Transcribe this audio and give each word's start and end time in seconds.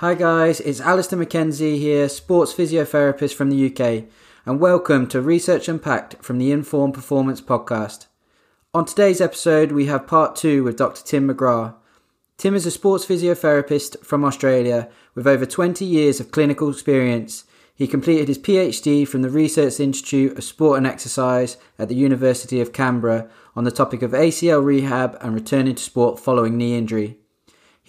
Hi 0.00 0.14
guys, 0.14 0.60
it's 0.60 0.80
Alistair 0.80 1.18
McKenzie 1.18 1.78
here, 1.78 2.08
sports 2.08 2.54
physiotherapist 2.54 3.34
from 3.34 3.50
the 3.50 3.66
UK, 3.66 4.04
and 4.46 4.58
welcome 4.58 5.06
to 5.08 5.20
Research 5.20 5.68
Unpacked 5.68 6.16
from 6.24 6.38
the 6.38 6.52
Informed 6.52 6.94
Performance 6.94 7.42
podcast. 7.42 8.06
On 8.72 8.86
today's 8.86 9.20
episode, 9.20 9.72
we 9.72 9.84
have 9.84 10.06
part 10.06 10.36
two 10.36 10.64
with 10.64 10.78
Dr. 10.78 11.04
Tim 11.04 11.28
McGrath. 11.28 11.74
Tim 12.38 12.54
is 12.54 12.64
a 12.64 12.70
sports 12.70 13.04
physiotherapist 13.04 14.02
from 14.02 14.24
Australia 14.24 14.88
with 15.14 15.26
over 15.26 15.44
20 15.44 15.84
years 15.84 16.18
of 16.18 16.30
clinical 16.30 16.70
experience. 16.70 17.44
He 17.74 17.86
completed 17.86 18.28
his 18.28 18.38
PhD 18.38 19.06
from 19.06 19.20
the 19.20 19.28
Research 19.28 19.80
Institute 19.80 20.38
of 20.38 20.44
Sport 20.44 20.78
and 20.78 20.86
Exercise 20.86 21.58
at 21.78 21.90
the 21.90 21.94
University 21.94 22.62
of 22.62 22.72
Canberra 22.72 23.28
on 23.54 23.64
the 23.64 23.70
topic 23.70 24.00
of 24.00 24.12
ACL 24.12 24.64
rehab 24.64 25.18
and 25.20 25.34
returning 25.34 25.74
to 25.74 25.82
sport 25.82 26.18
following 26.18 26.56
knee 26.56 26.78
injury. 26.78 27.19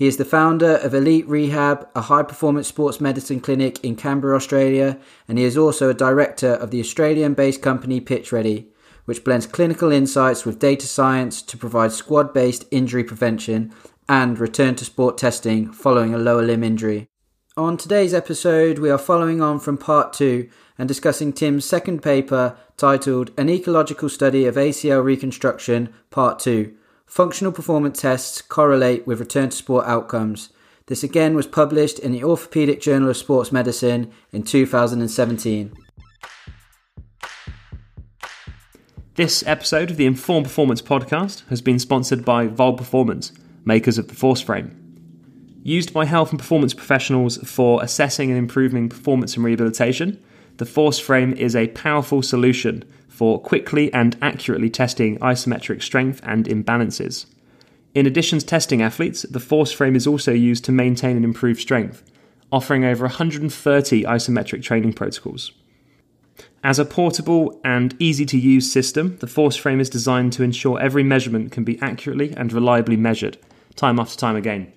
He 0.01 0.07
is 0.07 0.17
the 0.17 0.25
founder 0.25 0.77
of 0.77 0.95
Elite 0.95 1.27
Rehab, 1.27 1.87
a 1.93 2.01
high 2.01 2.23
performance 2.23 2.67
sports 2.67 2.99
medicine 2.99 3.39
clinic 3.39 3.79
in 3.83 3.95
Canberra, 3.95 4.35
Australia, 4.35 4.97
and 5.27 5.37
he 5.37 5.43
is 5.43 5.55
also 5.55 5.91
a 5.91 5.93
director 5.93 6.53
of 6.53 6.71
the 6.71 6.79
Australian 6.79 7.35
based 7.35 7.61
company 7.61 7.99
Pitch 7.99 8.31
Ready, 8.31 8.71
which 9.05 9.23
blends 9.23 9.45
clinical 9.45 9.91
insights 9.91 10.43
with 10.43 10.57
data 10.57 10.87
science 10.87 11.43
to 11.43 11.55
provide 11.55 11.91
squad 11.91 12.33
based 12.33 12.65
injury 12.71 13.03
prevention 13.03 13.71
and 14.09 14.39
return 14.39 14.73
to 14.77 14.85
sport 14.85 15.19
testing 15.19 15.71
following 15.71 16.15
a 16.15 16.17
lower 16.17 16.41
limb 16.41 16.63
injury. 16.63 17.07
On 17.55 17.77
today's 17.77 18.15
episode, 18.15 18.79
we 18.79 18.89
are 18.89 18.97
following 18.97 19.39
on 19.39 19.59
from 19.59 19.77
part 19.77 20.13
two 20.13 20.49
and 20.79 20.87
discussing 20.87 21.31
Tim's 21.31 21.65
second 21.65 22.01
paper 22.01 22.57
titled 22.75 23.29
An 23.37 23.49
Ecological 23.49 24.09
Study 24.09 24.47
of 24.47 24.55
ACL 24.55 25.03
Reconstruction, 25.03 25.93
Part 26.09 26.39
2 26.39 26.75
Functional 27.11 27.51
performance 27.51 27.99
tests 27.99 28.41
correlate 28.41 29.05
with 29.05 29.19
return 29.19 29.49
to 29.49 29.57
sport 29.57 29.85
outcomes. 29.85 30.47
This 30.85 31.03
again 31.03 31.35
was 31.35 31.45
published 31.45 31.99
in 31.99 32.13
the 32.13 32.23
Orthopedic 32.23 32.79
Journal 32.79 33.09
of 33.09 33.17
Sports 33.17 33.51
Medicine 33.51 34.09
in 34.31 34.43
2017. 34.43 35.73
This 39.15 39.45
episode 39.45 39.91
of 39.91 39.97
the 39.97 40.05
Informed 40.05 40.45
Performance 40.45 40.81
podcast 40.81 41.45
has 41.49 41.61
been 41.61 41.79
sponsored 41.79 42.23
by 42.23 42.47
VALD 42.47 42.77
Performance, 42.77 43.33
makers 43.65 43.97
of 43.97 44.07
the 44.07 44.15
Force 44.15 44.39
Frame. 44.39 44.77
Used 45.63 45.91
by 45.91 46.05
health 46.05 46.29
and 46.29 46.39
performance 46.39 46.73
professionals 46.73 47.35
for 47.39 47.83
assessing 47.83 48.29
and 48.29 48.39
improving 48.39 48.87
performance 48.87 49.35
and 49.35 49.43
rehabilitation, 49.43 50.17
the 50.59 50.65
Force 50.65 50.97
Frame 50.97 51.33
is 51.33 51.57
a 51.57 51.67
powerful 51.67 52.21
solution 52.21 52.85
for 53.11 53.39
quickly 53.39 53.93
and 53.93 54.17
accurately 54.21 54.69
testing 54.69 55.19
isometric 55.19 55.83
strength 55.83 56.21
and 56.23 56.45
imbalances. 56.45 57.25
In 57.93 58.07
addition 58.07 58.39
to 58.39 58.45
testing 58.45 58.81
athletes, 58.81 59.23
the 59.23 59.39
force 59.39 59.71
frame 59.71 59.97
is 59.97 60.07
also 60.07 60.31
used 60.31 60.63
to 60.65 60.71
maintain 60.71 61.17
and 61.17 61.25
improve 61.25 61.59
strength, 61.59 62.03
offering 62.51 62.85
over 62.85 63.03
130 63.03 64.03
isometric 64.03 64.63
training 64.63 64.93
protocols. 64.93 65.51
As 66.63 66.79
a 66.79 66.85
portable 66.85 67.59
and 67.65 67.95
easy 67.99 68.25
to 68.27 68.37
use 68.37 68.71
system, 68.71 69.17
the 69.17 69.27
force 69.27 69.57
frame 69.57 69.81
is 69.81 69.89
designed 69.89 70.31
to 70.33 70.43
ensure 70.43 70.79
every 70.79 71.03
measurement 71.03 71.51
can 71.51 71.65
be 71.65 71.79
accurately 71.81 72.33
and 72.37 72.53
reliably 72.53 72.95
measured, 72.95 73.37
time 73.75 73.99
after 73.99 74.17
time 74.17 74.37
again. 74.37 74.71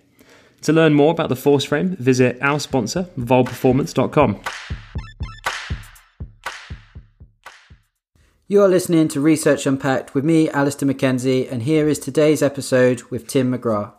To 0.62 0.72
learn 0.72 0.94
more 0.94 1.12
about 1.12 1.28
the 1.28 1.36
force 1.36 1.64
frame, 1.64 1.94
visit 1.96 2.38
our 2.40 2.58
sponsor, 2.58 3.08
valdperformance.com. 3.16 4.40
You 8.54 8.62
are 8.62 8.68
listening 8.68 9.08
to 9.08 9.20
Research 9.20 9.66
Unpacked 9.66 10.14
with 10.14 10.24
me, 10.24 10.48
Alistair 10.48 10.88
McKenzie, 10.88 11.50
and 11.50 11.64
here 11.64 11.88
is 11.88 11.98
today's 11.98 12.40
episode 12.40 13.02
with 13.10 13.26
Tim 13.26 13.52
McGrath. 13.52 13.92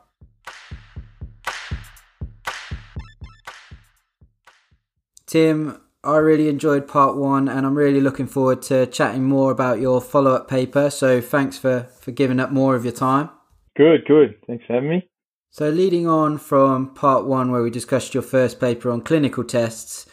Tim, 5.25 5.81
I 6.05 6.15
really 6.15 6.47
enjoyed 6.47 6.87
part 6.87 7.17
one, 7.17 7.49
and 7.49 7.65
I'm 7.65 7.75
really 7.75 7.99
looking 7.99 8.27
forward 8.27 8.61
to 8.61 8.85
chatting 8.85 9.25
more 9.25 9.51
about 9.51 9.81
your 9.81 9.99
follow 9.99 10.33
up 10.33 10.47
paper. 10.49 10.89
So 10.89 11.19
thanks 11.19 11.57
for, 11.57 11.89
for 11.99 12.11
giving 12.11 12.39
up 12.39 12.53
more 12.53 12.77
of 12.77 12.85
your 12.85 12.93
time. 12.93 13.31
Good, 13.75 14.05
good. 14.05 14.35
Thanks 14.47 14.63
for 14.65 14.75
having 14.75 14.89
me. 14.89 15.09
So, 15.51 15.69
leading 15.69 16.07
on 16.07 16.37
from 16.37 16.93
part 16.93 17.25
one, 17.25 17.51
where 17.51 17.61
we 17.61 17.69
discussed 17.69 18.13
your 18.13 18.23
first 18.23 18.61
paper 18.61 18.89
on 18.89 19.01
clinical 19.01 19.43
tests, 19.43 20.05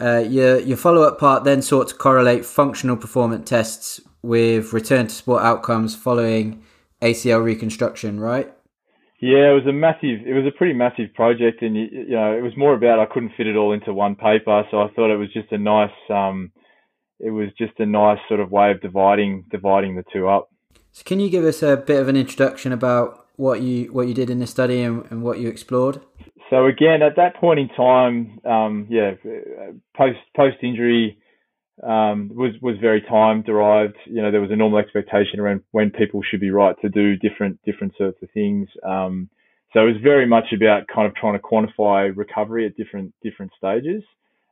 uh, 0.00 0.18
your 0.18 0.58
your 0.60 0.76
follow 0.76 1.02
up 1.02 1.18
part 1.18 1.44
then 1.44 1.62
sought 1.62 1.88
to 1.88 1.94
correlate 1.94 2.44
functional 2.44 2.96
performance 2.96 3.48
tests 3.48 4.00
with 4.22 4.72
return 4.72 5.06
to 5.06 5.14
sport 5.14 5.42
outcomes 5.42 5.94
following 5.94 6.62
ACL 7.02 7.42
reconstruction, 7.42 8.20
right? 8.20 8.52
Yeah, 9.20 9.50
it 9.50 9.54
was 9.54 9.66
a 9.66 9.72
massive. 9.72 10.26
It 10.26 10.34
was 10.34 10.44
a 10.46 10.56
pretty 10.56 10.74
massive 10.74 11.14
project, 11.14 11.62
and 11.62 11.74
you 11.74 12.10
know, 12.10 12.36
it 12.36 12.42
was 12.42 12.52
more 12.56 12.74
about 12.74 12.98
I 12.98 13.06
couldn't 13.06 13.32
fit 13.36 13.46
it 13.46 13.56
all 13.56 13.72
into 13.72 13.94
one 13.94 14.14
paper, 14.14 14.62
so 14.70 14.82
I 14.82 14.88
thought 14.90 15.12
it 15.12 15.16
was 15.16 15.32
just 15.32 15.50
a 15.52 15.58
nice. 15.58 15.90
Um, 16.10 16.52
it 17.18 17.30
was 17.30 17.48
just 17.56 17.72
a 17.78 17.86
nice 17.86 18.18
sort 18.28 18.40
of 18.40 18.50
way 18.50 18.70
of 18.70 18.82
dividing 18.82 19.46
dividing 19.50 19.96
the 19.96 20.04
two 20.12 20.28
up. 20.28 20.50
So, 20.92 21.02
can 21.04 21.18
you 21.18 21.30
give 21.30 21.44
us 21.44 21.62
a 21.62 21.78
bit 21.78 21.98
of 21.98 22.08
an 22.08 22.16
introduction 22.16 22.72
about 22.72 23.26
what 23.36 23.62
you 23.62 23.90
what 23.92 24.06
you 24.06 24.12
did 24.12 24.28
in 24.28 24.38
the 24.38 24.46
study 24.46 24.82
and, 24.82 25.04
and 25.10 25.22
what 25.22 25.38
you 25.38 25.48
explored? 25.48 26.02
So 26.50 26.66
again, 26.66 27.02
at 27.02 27.16
that 27.16 27.36
point 27.36 27.60
in 27.60 27.68
time, 27.68 28.38
um, 28.44 28.86
yeah, 28.88 29.12
post 29.96 30.18
post 30.36 30.56
injury 30.62 31.18
um, 31.82 32.30
was 32.34 32.52
was 32.62 32.76
very 32.80 33.02
time 33.02 33.42
derived. 33.42 33.96
You 34.06 34.22
know, 34.22 34.30
there 34.30 34.40
was 34.40 34.50
a 34.50 34.56
normal 34.56 34.78
expectation 34.78 35.40
around 35.40 35.62
when 35.72 35.90
people 35.90 36.22
should 36.22 36.40
be 36.40 36.50
right 36.50 36.74
to 36.82 36.88
do 36.88 37.16
different 37.16 37.60
different 37.64 37.94
sorts 37.98 38.18
of 38.22 38.30
things. 38.30 38.68
Um, 38.86 39.28
so 39.72 39.80
it 39.80 39.92
was 39.92 40.02
very 40.02 40.26
much 40.26 40.52
about 40.54 40.86
kind 40.92 41.06
of 41.06 41.14
trying 41.16 41.34
to 41.34 41.40
quantify 41.40 42.16
recovery 42.16 42.66
at 42.66 42.76
different 42.76 43.12
different 43.22 43.52
stages, 43.58 44.02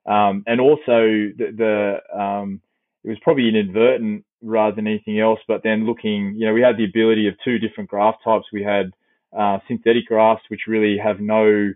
um, 0.07 0.43
and 0.47 0.61
also 0.61 1.31
the, 1.39 2.01
the 2.13 2.19
um, 2.19 2.61
it 3.05 3.09
was 3.09 3.19
probably 3.23 3.49
inadvertent 3.49 4.25
rather 4.43 4.75
than 4.75 4.87
anything 4.87 5.19
else. 5.21 5.41
But 5.47 5.63
then 5.63 5.87
looking, 5.87 6.35
you 6.37 6.47
know, 6.47 6.53
we 6.53 6.61
had 6.61 6.77
the 6.77 6.85
ability 6.85 7.29
of 7.29 7.35
two 7.45 7.59
different 7.59 7.89
graft 7.89 8.19
types. 8.25 8.47
We 8.53 8.63
had 8.63 8.93
uh, 9.37 9.59
synthetic 9.67 10.07
grafts, 10.07 10.45
which 10.49 10.63
really 10.67 10.99
have 10.99 11.21
no 11.21 11.73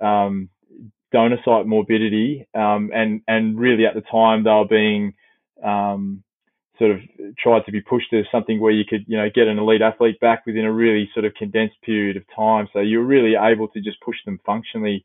um, 0.00 0.48
donor 1.12 1.38
site 1.44 1.66
morbidity, 1.66 2.46
um, 2.54 2.90
and 2.94 3.22
and 3.26 3.58
really 3.58 3.86
at 3.86 3.94
the 3.94 4.02
time 4.02 4.44
they 4.44 4.50
were 4.50 4.66
being 4.68 5.14
um, 5.64 6.22
sort 6.78 6.90
of 6.90 7.00
tried 7.38 7.64
to 7.64 7.72
be 7.72 7.80
pushed 7.80 8.10
to 8.10 8.22
something 8.30 8.60
where 8.60 8.72
you 8.72 8.84
could 8.84 9.04
you 9.06 9.16
know 9.16 9.28
get 9.34 9.48
an 9.48 9.58
elite 9.58 9.82
athlete 9.82 10.20
back 10.20 10.44
within 10.46 10.64
a 10.64 10.72
really 10.72 11.08
sort 11.14 11.24
of 11.24 11.34
condensed 11.34 11.80
period 11.82 12.16
of 12.16 12.24
time. 12.34 12.68
So 12.72 12.80
you're 12.80 13.04
really 13.04 13.34
able 13.34 13.68
to 13.68 13.80
just 13.80 14.00
push 14.00 14.16
them 14.24 14.40
functionally 14.44 15.04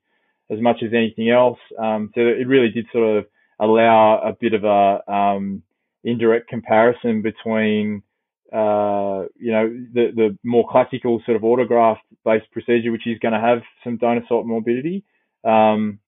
as 0.49 0.59
much 0.59 0.83
as 0.83 0.93
anything 0.93 1.29
else. 1.29 1.59
Um, 1.79 2.11
so 2.13 2.21
it 2.21 2.47
really 2.47 2.69
did 2.69 2.85
sort 2.91 3.17
of 3.17 3.25
allow 3.59 4.19
a 4.19 4.33
bit 4.33 4.53
of 4.53 4.63
a 4.63 5.11
um, 5.11 5.63
indirect 6.03 6.49
comparison 6.49 7.21
between 7.21 8.03
uh, 8.51 9.23
you 9.37 9.51
know, 9.51 9.69
the, 9.93 10.11
the 10.15 10.37
more 10.43 10.67
classical 10.69 11.21
sort 11.25 11.35
of 11.35 11.43
autograft 11.43 11.99
based 12.25 12.51
procedure, 12.51 12.91
which 12.91 13.07
is 13.07 13.19
going 13.19 13.33
to 13.33 13.39
have 13.39 13.59
some 13.83 13.97
donor 13.97 14.21
site 14.27 14.45
morbidity, 14.45 15.03
um, 15.43 15.99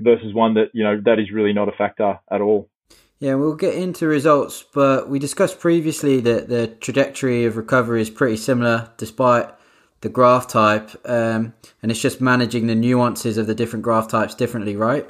versus 0.00 0.34
one 0.34 0.54
that, 0.54 0.70
you 0.74 0.84
know, 0.84 1.00
that 1.04 1.18
is 1.18 1.30
really 1.32 1.52
not 1.52 1.68
a 1.68 1.72
factor 1.72 2.18
at 2.30 2.40
all. 2.40 2.68
Yeah, 3.18 3.34
we'll 3.34 3.54
get 3.54 3.74
into 3.74 4.06
results, 4.06 4.62
but 4.74 5.08
we 5.08 5.18
discussed 5.18 5.58
previously 5.58 6.20
that 6.20 6.48
the 6.48 6.66
trajectory 6.66 7.46
of 7.46 7.56
recovery 7.56 8.02
is 8.02 8.10
pretty 8.10 8.36
similar 8.36 8.90
despite 8.98 9.48
the 10.02 10.10
graft 10.10 10.50
type, 10.50 10.90
um, 11.06 11.54
and 11.82 11.90
it's 11.90 12.00
just 12.00 12.20
managing 12.20 12.66
the 12.66 12.74
nuances 12.74 13.38
of 13.38 13.46
the 13.46 13.54
different 13.54 13.82
graft 13.82 14.10
types 14.10 14.34
differently, 14.34 14.76
right? 14.76 15.08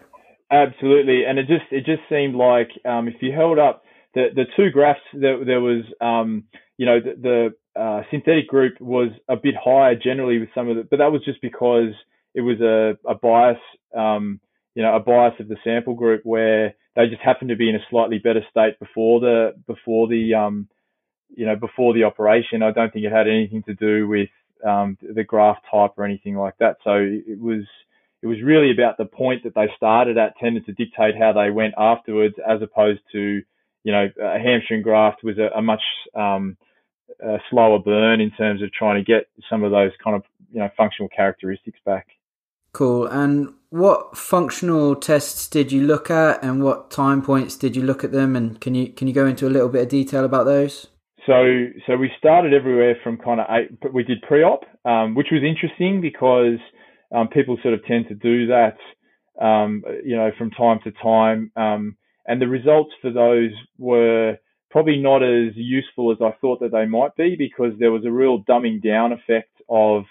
Absolutely, 0.52 1.24
and 1.24 1.40
it 1.40 1.48
just 1.48 1.64
it 1.72 1.84
just 1.84 2.02
seemed 2.08 2.36
like 2.36 2.70
um, 2.84 3.08
if 3.08 3.14
you 3.20 3.32
held 3.32 3.58
up 3.58 3.82
the 4.14 4.28
the 4.34 4.44
two 4.56 4.70
graphs, 4.70 5.00
there, 5.12 5.44
there 5.44 5.60
was 5.60 5.82
um, 6.00 6.44
you 6.78 6.86
know, 6.86 7.00
the, 7.00 7.52
the 7.74 7.80
uh, 7.80 8.02
synthetic 8.10 8.48
group 8.48 8.80
was 8.80 9.10
a 9.28 9.36
bit 9.36 9.54
higher 9.62 9.94
generally 9.94 10.38
with 10.38 10.48
some 10.54 10.68
of 10.68 10.76
the, 10.76 10.82
but 10.82 10.98
that 10.98 11.12
was 11.12 11.24
just 11.24 11.40
because 11.40 11.92
it 12.34 12.42
was 12.42 12.60
a, 12.60 12.98
a 13.08 13.14
bias, 13.14 13.58
um, 13.96 14.40
you 14.74 14.82
know, 14.82 14.94
a 14.94 15.00
bias 15.00 15.34
of 15.40 15.48
the 15.48 15.56
sample 15.64 15.94
group 15.94 16.22
where 16.24 16.74
they 16.94 17.08
just 17.08 17.22
happened 17.22 17.50
to 17.50 17.56
be 17.56 17.68
in 17.68 17.76
a 17.76 17.86
slightly 17.90 18.18
better 18.18 18.42
state 18.50 18.78
before 18.78 19.20
the, 19.20 19.54
before 19.66 20.06
the, 20.08 20.34
um, 20.34 20.68
you 21.34 21.46
know, 21.46 21.56
before 21.56 21.94
the 21.94 22.04
operation. 22.04 22.62
I 22.62 22.72
don't 22.72 22.92
think 22.92 23.04
it 23.04 23.12
had 23.12 23.28
anything 23.28 23.62
to 23.64 23.74
do 23.74 24.06
with 24.06 24.28
um, 24.66 24.98
the 25.02 25.24
graft 25.24 25.62
type 25.70 25.92
or 25.96 26.04
anything 26.04 26.36
like 26.36 26.58
that. 26.58 26.76
So 26.84 26.92
it 26.96 27.40
was, 27.40 27.64
it 28.22 28.26
was 28.26 28.42
really 28.42 28.70
about 28.70 28.96
the 28.96 29.04
point 29.04 29.44
that 29.44 29.54
they 29.54 29.68
started 29.76 30.18
at 30.18 30.36
tended 30.38 30.66
to 30.66 30.72
dictate 30.72 31.16
how 31.18 31.32
they 31.32 31.50
went 31.50 31.74
afterwards, 31.78 32.34
as 32.46 32.60
opposed 32.62 33.00
to, 33.12 33.42
you 33.84 33.92
know, 33.92 34.08
a 34.20 34.38
hamstring 34.38 34.82
graft 34.82 35.22
was 35.22 35.38
a, 35.38 35.56
a 35.56 35.62
much 35.62 35.82
um, 36.14 36.56
a 37.22 37.38
slower 37.50 37.78
burn 37.78 38.20
in 38.20 38.30
terms 38.32 38.62
of 38.62 38.72
trying 38.72 39.02
to 39.02 39.04
get 39.04 39.28
some 39.48 39.64
of 39.64 39.70
those 39.70 39.92
kind 40.02 40.16
of 40.16 40.22
you 40.52 40.60
know 40.60 40.68
functional 40.76 41.08
characteristics 41.08 41.78
back. 41.84 42.08
Cool. 42.72 43.06
And 43.06 43.54
what 43.70 44.16
functional 44.16 44.96
tests 44.96 45.48
did 45.48 45.72
you 45.72 45.82
look 45.82 46.10
at, 46.10 46.42
and 46.44 46.62
what 46.62 46.90
time 46.90 47.22
points 47.22 47.56
did 47.56 47.74
you 47.74 47.82
look 47.82 48.04
at 48.04 48.12
them? 48.12 48.36
And 48.36 48.60
can 48.60 48.74
you 48.74 48.92
can 48.92 49.08
you 49.08 49.14
go 49.14 49.26
into 49.26 49.46
a 49.46 49.50
little 49.50 49.68
bit 49.68 49.82
of 49.82 49.88
detail 49.88 50.24
about 50.24 50.44
those? 50.44 50.88
So 51.26 51.66
so 51.86 51.96
we 51.96 52.10
started 52.18 52.52
everywhere 52.54 52.96
from 53.02 53.16
kind 53.16 53.40
of 53.40 53.46
eight, 53.50 53.80
but 53.80 53.92
we 53.92 54.04
did 54.04 54.22
pre-op, 54.22 54.64
um, 54.84 55.14
which 55.14 55.28
was 55.32 55.42
interesting 55.42 56.00
because 56.00 56.58
um, 57.14 57.28
people 57.28 57.58
sort 57.62 57.74
of 57.74 57.84
tend 57.84 58.08
to 58.08 58.14
do 58.14 58.46
that 58.46 58.76
um, 59.40 59.82
you 60.04 60.16
know, 60.16 60.30
from 60.38 60.50
time 60.50 60.80
to 60.84 60.92
time. 60.92 61.50
Um, 61.56 61.96
and 62.26 62.40
the 62.40 62.48
results 62.48 62.92
for 63.00 63.10
those 63.10 63.52
were 63.78 64.36
probably 64.76 64.98
not 64.98 65.22
as 65.22 65.54
useful 65.54 66.12
as 66.12 66.18
I 66.20 66.36
thought 66.38 66.60
that 66.60 66.70
they 66.70 66.84
might 66.84 67.16
be 67.16 67.34
because 67.34 67.72
there 67.78 67.90
was 67.90 68.04
a 68.04 68.10
real 68.10 68.42
dumbing 68.42 68.84
down 68.84 69.10
effect 69.10 69.62
of 69.70 70.02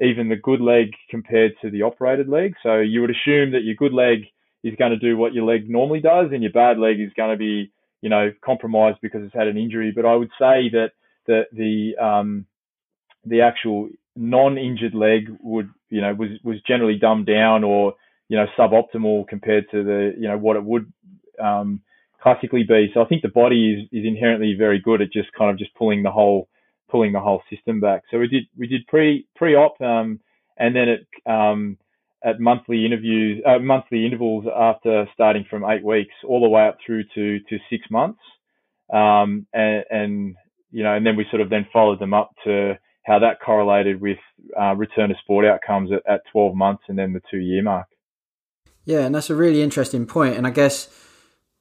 even 0.00 0.28
the 0.28 0.34
good 0.34 0.60
leg 0.60 0.90
compared 1.08 1.52
to 1.62 1.70
the 1.70 1.82
operated 1.82 2.28
leg. 2.28 2.54
So 2.64 2.80
you 2.80 3.00
would 3.00 3.10
assume 3.10 3.52
that 3.52 3.62
your 3.62 3.76
good 3.76 3.92
leg 3.92 4.24
is 4.64 4.74
going 4.76 4.90
to 4.90 4.98
do 4.98 5.16
what 5.16 5.34
your 5.34 5.44
leg 5.44 5.70
normally 5.70 6.00
does 6.00 6.30
and 6.32 6.42
your 6.42 6.50
bad 6.50 6.80
leg 6.80 6.98
is 6.98 7.12
going 7.16 7.30
to 7.30 7.36
be, 7.36 7.70
you 8.00 8.08
know, 8.08 8.32
compromised 8.44 8.98
because 9.00 9.22
it's 9.22 9.32
had 9.36 9.46
an 9.46 9.56
injury. 9.56 9.92
But 9.94 10.04
I 10.04 10.16
would 10.16 10.30
say 10.30 10.68
that 10.72 10.90
the, 11.28 11.42
the, 11.52 12.04
um, 12.04 12.44
the 13.24 13.42
actual 13.42 13.88
non-injured 14.16 14.96
leg 14.96 15.28
would, 15.40 15.70
you 15.90 16.00
know, 16.00 16.12
was, 16.14 16.30
was 16.42 16.56
generally 16.66 16.98
dumbed 16.98 17.26
down 17.26 17.62
or, 17.62 17.94
you 18.28 18.36
know, 18.36 18.46
suboptimal 18.58 19.28
compared 19.28 19.70
to 19.70 19.84
the, 19.84 20.14
you 20.18 20.26
know, 20.26 20.38
what 20.38 20.56
it 20.56 20.64
would, 20.64 20.92
um, 21.40 21.82
classically 22.28 22.64
be. 22.64 22.90
So 22.94 23.02
I 23.02 23.06
think 23.06 23.22
the 23.22 23.28
body 23.28 23.74
is, 23.74 24.00
is 24.00 24.06
inherently 24.06 24.54
very 24.56 24.80
good 24.80 25.00
at 25.02 25.12
just 25.12 25.32
kind 25.36 25.50
of 25.50 25.58
just 25.58 25.74
pulling 25.74 26.02
the 26.02 26.10
whole, 26.10 26.48
pulling 26.90 27.12
the 27.12 27.20
whole 27.20 27.42
system 27.50 27.80
back. 27.80 28.02
So 28.10 28.18
we 28.18 28.28
did 28.28 28.44
we 28.56 28.66
did 28.66 28.86
pre 28.86 29.26
pre 29.36 29.54
op, 29.54 29.80
um, 29.80 30.20
and 30.58 30.74
then 30.74 30.88
at 30.88 31.32
um, 31.32 31.78
at 32.24 32.40
monthly 32.40 32.84
interviews, 32.84 33.42
uh, 33.46 33.58
monthly 33.58 34.04
intervals 34.04 34.44
after 34.54 35.06
starting 35.14 35.44
from 35.48 35.64
eight 35.64 35.84
weeks 35.84 36.14
all 36.26 36.40
the 36.40 36.48
way 36.48 36.66
up 36.66 36.78
through 36.84 37.04
to 37.14 37.38
to 37.40 37.58
six 37.70 37.84
months, 37.90 38.20
um, 38.92 39.46
and, 39.52 39.84
and 39.90 40.36
you 40.70 40.82
know, 40.82 40.94
and 40.94 41.06
then 41.06 41.16
we 41.16 41.26
sort 41.30 41.42
of 41.42 41.50
then 41.50 41.66
followed 41.72 42.00
them 42.00 42.14
up 42.14 42.30
to 42.44 42.78
how 43.04 43.18
that 43.20 43.40
correlated 43.40 44.00
with 44.02 44.18
uh, 44.60 44.74
return 44.74 45.08
to 45.08 45.14
sport 45.22 45.46
outcomes 45.46 45.90
at, 45.90 46.02
at 46.12 46.20
12 46.30 46.54
months 46.54 46.82
and 46.88 46.98
then 46.98 47.14
the 47.14 47.22
two 47.30 47.38
year 47.38 47.62
mark. 47.62 47.86
Yeah, 48.84 49.06
and 49.06 49.14
that's 49.14 49.30
a 49.30 49.34
really 49.34 49.62
interesting 49.62 50.04
point. 50.04 50.36
And 50.36 50.46
I 50.46 50.50
guess 50.50 50.88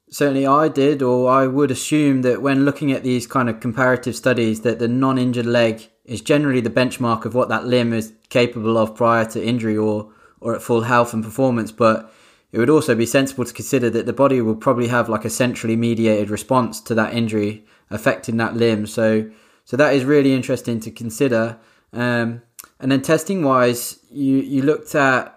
certainly 0.10 0.46
I 0.46 0.68
did, 0.68 1.02
or 1.02 1.30
I 1.30 1.48
would 1.48 1.72
assume 1.72 2.22
that 2.22 2.42
when 2.42 2.66
looking 2.66 2.92
at 2.92 3.04
these 3.04 3.28
kind 3.28 3.50
of 3.50 3.60
comparative 3.60 4.16
studies, 4.16 4.62
that 4.62 4.80
the 4.80 4.88
non-injured 4.88 5.46
leg 5.46 5.88
is 6.06 6.22
generally 6.22 6.62
the 6.62 6.70
benchmark 6.70 7.26
of 7.26 7.36
what 7.36 7.50
that 7.50 7.66
limb 7.66 7.94
is 7.94 8.14
capable 8.30 8.78
of 8.78 8.96
prior 8.96 9.26
to 9.26 9.44
injury 9.44 9.78
or 9.78 10.12
or 10.40 10.56
at 10.56 10.62
full 10.62 10.82
health 10.82 11.14
and 11.14 11.24
performance. 11.24 11.72
But 11.72 12.14
it 12.52 12.60
would 12.60 12.70
also 12.70 12.96
be 12.96 13.06
sensible 13.06 13.44
to 13.44 13.54
consider 13.54 13.90
that 13.90 14.06
the 14.06 14.14
body 14.14 14.40
will 14.42 14.56
probably 14.56 14.88
have 14.88 15.10
like 15.10 15.26
a 15.26 15.30
centrally 15.30 15.76
mediated 15.76 16.30
response 16.30 16.80
to 16.82 16.96
that 16.96 17.14
injury 17.14 17.66
affecting 17.90 18.38
that 18.38 18.56
limb. 18.56 18.86
So 18.88 19.30
so 19.66 19.76
that 19.78 19.94
is 19.94 20.06
really 20.06 20.34
interesting 20.34 20.80
to 20.82 20.92
consider. 20.92 21.60
Um, 21.92 22.42
and 22.80 22.92
then 22.92 23.02
testing 23.02 23.44
wise, 23.44 24.00
you 24.10 24.38
you 24.38 24.62
looked 24.62 24.96
at 24.96 25.34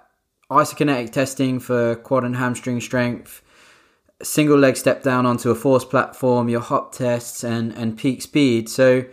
isokinetic 0.50 1.10
testing 1.10 1.60
for 1.60 1.96
quad 1.96 2.24
and 2.24 2.36
hamstring 2.36 2.80
strength 2.80 3.42
single 4.22 4.58
leg 4.58 4.76
step 4.76 5.02
down 5.02 5.26
onto 5.26 5.50
a 5.50 5.54
force 5.54 5.84
platform, 5.84 6.48
your 6.48 6.60
hop 6.60 6.92
tests, 6.92 7.44
and, 7.44 7.72
and 7.72 7.96
peak 7.96 8.22
speed. 8.22 8.68
So, 8.68 9.04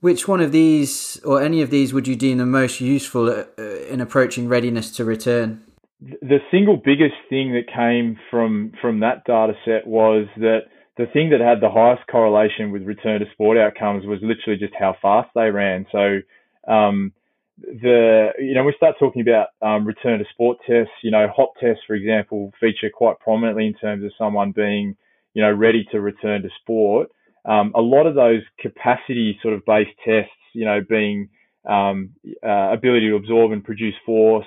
which 0.00 0.26
one 0.26 0.40
of 0.40 0.52
these 0.52 1.20
or 1.24 1.42
any 1.42 1.60
of 1.62 1.70
these 1.70 1.92
would 1.92 2.08
you 2.08 2.16
deem 2.16 2.38
the 2.38 2.46
most 2.46 2.80
useful 2.80 3.28
uh, 3.28 3.62
in 3.88 4.00
approaching 4.00 4.48
readiness 4.48 4.90
to 4.92 5.04
return? 5.04 5.62
The 6.00 6.38
single 6.50 6.78
biggest 6.78 7.16
thing 7.28 7.52
that 7.52 7.66
came 7.74 8.18
from 8.30 8.72
from 8.80 9.00
that 9.00 9.24
data 9.24 9.52
set 9.64 9.86
was 9.86 10.26
that 10.38 10.60
the 10.96 11.06
thing 11.06 11.30
that 11.30 11.40
had 11.40 11.60
the 11.60 11.70
highest 11.70 12.06
correlation 12.10 12.70
with 12.70 12.82
return 12.82 13.20
to 13.20 13.26
sport 13.32 13.58
outcomes 13.58 14.06
was 14.06 14.18
literally 14.22 14.58
just 14.58 14.74
how 14.78 14.96
fast 15.00 15.28
they 15.34 15.50
ran. 15.50 15.86
So 15.92 16.20
um, 16.66 17.12
the 17.60 18.30
you 18.38 18.54
know 18.54 18.64
we 18.64 18.74
start 18.76 18.96
talking 18.98 19.22
about 19.22 19.48
um, 19.62 19.84
return 19.86 20.18
to 20.18 20.24
sport 20.32 20.58
tests. 20.66 20.92
You 21.02 21.10
know, 21.10 21.28
hop 21.34 21.52
tests, 21.60 21.82
for 21.86 21.94
example, 21.94 22.52
feature 22.60 22.90
quite 22.92 23.18
prominently 23.20 23.66
in 23.66 23.74
terms 23.74 24.04
of 24.04 24.12
someone 24.16 24.52
being 24.52 24.96
you 25.34 25.42
know 25.42 25.52
ready 25.52 25.86
to 25.92 26.00
return 26.00 26.42
to 26.42 26.48
sport. 26.60 27.10
Um, 27.44 27.72
a 27.74 27.80
lot 27.80 28.06
of 28.06 28.14
those 28.14 28.42
capacity 28.58 29.38
sort 29.42 29.54
of 29.54 29.64
based 29.64 29.96
tests, 30.04 30.32
you 30.52 30.64
know, 30.64 30.80
being 30.86 31.30
um, 31.68 32.10
uh, 32.46 32.72
ability 32.72 33.08
to 33.08 33.16
absorb 33.16 33.52
and 33.52 33.64
produce 33.64 33.94
force, 34.04 34.46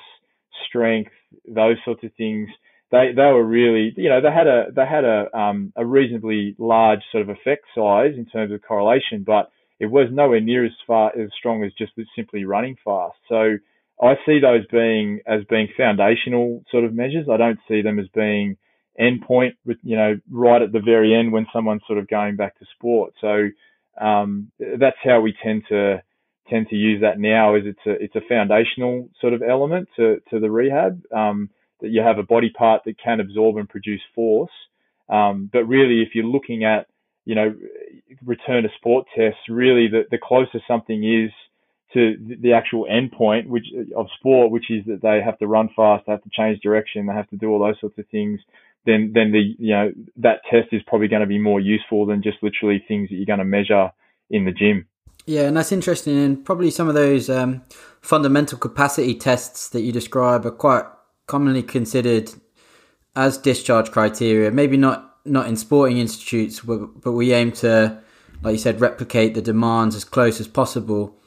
strength, 0.67 1.11
those 1.47 1.77
sorts 1.85 2.03
of 2.03 2.11
things. 2.17 2.49
They, 2.91 3.11
they 3.15 3.23
were 3.23 3.43
really, 3.43 3.93
you 3.97 4.09
know, 4.09 4.21
they 4.21 4.31
had 4.31 4.45
a 4.45 4.65
they 4.75 4.85
had 4.85 5.03
a 5.03 5.35
um, 5.35 5.73
a 5.75 5.85
reasonably 5.85 6.55
large 6.59 6.99
sort 7.11 7.23
of 7.23 7.29
effect 7.29 7.65
size 7.75 8.13
in 8.15 8.25
terms 8.25 8.51
of 8.51 8.61
correlation, 8.61 9.23
but 9.25 9.49
it 9.79 9.87
was 9.87 10.07
nowhere 10.11 10.41
near 10.41 10.65
as 10.65 10.71
far 10.85 11.11
as 11.17 11.29
strong 11.37 11.63
as 11.63 11.71
just 11.73 11.93
simply 12.15 12.45
running 12.45 12.77
fast. 12.83 13.17
So 13.27 13.57
I 14.01 14.15
see 14.25 14.39
those 14.39 14.65
being 14.71 15.19
as 15.27 15.41
being 15.49 15.67
foundational 15.77 16.63
sort 16.71 16.83
of 16.83 16.93
measures. 16.93 17.27
I 17.31 17.37
don't 17.37 17.59
see 17.67 17.81
them 17.81 17.99
as 17.99 18.07
being 18.13 18.57
endpoint, 18.99 19.53
with 19.65 19.77
you 19.83 19.95
know, 19.95 20.19
right 20.29 20.61
at 20.61 20.71
the 20.71 20.79
very 20.79 21.13
end 21.13 21.31
when 21.31 21.47
someone's 21.53 21.81
sort 21.87 21.99
of 21.99 22.07
going 22.07 22.35
back 22.35 22.57
to 22.59 22.65
sport. 22.75 23.13
So 23.21 23.49
um, 23.99 24.51
that's 24.59 24.97
how 25.03 25.21
we 25.21 25.33
tend 25.43 25.63
to 25.69 26.01
tend 26.49 26.67
to 26.69 26.75
use 26.75 27.01
that 27.01 27.19
now. 27.19 27.55
Is 27.55 27.63
it's 27.65 27.85
a 27.85 28.03
it's 28.03 28.15
a 28.15 28.27
foundational 28.27 29.09
sort 29.19 29.33
of 29.33 29.41
element 29.41 29.89
to 29.97 30.21
to 30.29 30.39
the 30.39 30.51
rehab 30.51 31.01
um, 31.15 31.49
that 31.81 31.89
you 31.89 32.01
have 32.01 32.17
a 32.17 32.23
body 32.23 32.49
part 32.49 32.83
that 32.85 32.97
can 32.97 33.19
absorb 33.19 33.57
and 33.57 33.69
produce 33.69 34.01
force. 34.15 34.51
Um, 35.09 35.49
but 35.51 35.65
really, 35.65 36.01
if 36.01 36.15
you're 36.15 36.25
looking 36.25 36.63
at 36.63 36.87
you 37.25 37.35
know, 37.35 37.55
return 38.25 38.63
to 38.63 38.69
sport 38.77 39.07
tests, 39.15 39.39
really 39.49 39.87
the, 39.87 40.03
the 40.11 40.17
closer 40.17 40.59
something 40.67 41.03
is 41.03 41.31
to 41.93 42.17
the 42.41 42.53
actual 42.53 42.85
endpoint 42.89 43.47
which 43.47 43.67
of 43.95 44.07
sport, 44.17 44.51
which 44.51 44.69
is 44.69 44.83
that 44.85 45.01
they 45.01 45.21
have 45.23 45.37
to 45.39 45.47
run 45.47 45.69
fast, 45.75 46.05
they 46.05 46.11
have 46.11 46.23
to 46.23 46.29
change 46.29 46.59
direction, 46.61 47.05
they 47.05 47.13
have 47.13 47.29
to 47.29 47.37
do 47.37 47.49
all 47.49 47.59
those 47.59 47.79
sorts 47.79 47.97
of 47.97 48.07
things, 48.07 48.39
then 48.85 49.11
then 49.13 49.31
the 49.31 49.55
you 49.57 49.73
know 49.73 49.91
that 50.17 50.41
test 50.49 50.69
is 50.71 50.81
probably 50.87 51.07
going 51.07 51.21
to 51.21 51.27
be 51.27 51.39
more 51.39 51.59
useful 51.59 52.05
than 52.05 52.21
just 52.21 52.37
literally 52.41 52.83
things 52.87 53.09
that 53.09 53.15
you're 53.15 53.25
going 53.25 53.39
to 53.39 53.45
measure 53.45 53.91
in 54.29 54.45
the 54.45 54.51
gym. 54.51 54.87
Yeah, 55.25 55.43
and 55.43 55.55
that's 55.55 55.71
interesting, 55.71 56.17
and 56.17 56.43
probably 56.43 56.69
some 56.69 56.89
of 56.89 56.95
those 56.95 57.29
um, 57.29 57.61
fundamental 58.01 58.57
capacity 58.57 59.15
tests 59.15 59.69
that 59.69 59.81
you 59.81 59.91
describe 59.91 60.45
are 60.45 60.51
quite 60.51 60.83
commonly 61.27 61.63
considered 61.63 62.31
as 63.15 63.37
discharge 63.37 63.91
criteria. 63.91 64.51
Maybe 64.51 64.75
not 64.75 65.12
not 65.25 65.47
in 65.47 65.55
sporting 65.55 65.97
institutes, 65.97 66.59
but, 66.61 67.11
we 67.11 67.33
aim 67.33 67.51
to, 67.53 68.01
like 68.41 68.53
you 68.53 68.57
said, 68.57 68.81
replicate 68.81 69.33
the 69.33 69.41
demands 69.41 69.95
as 69.95 70.03
close 70.03 70.39
as 70.39 70.47
possible. 70.47 71.17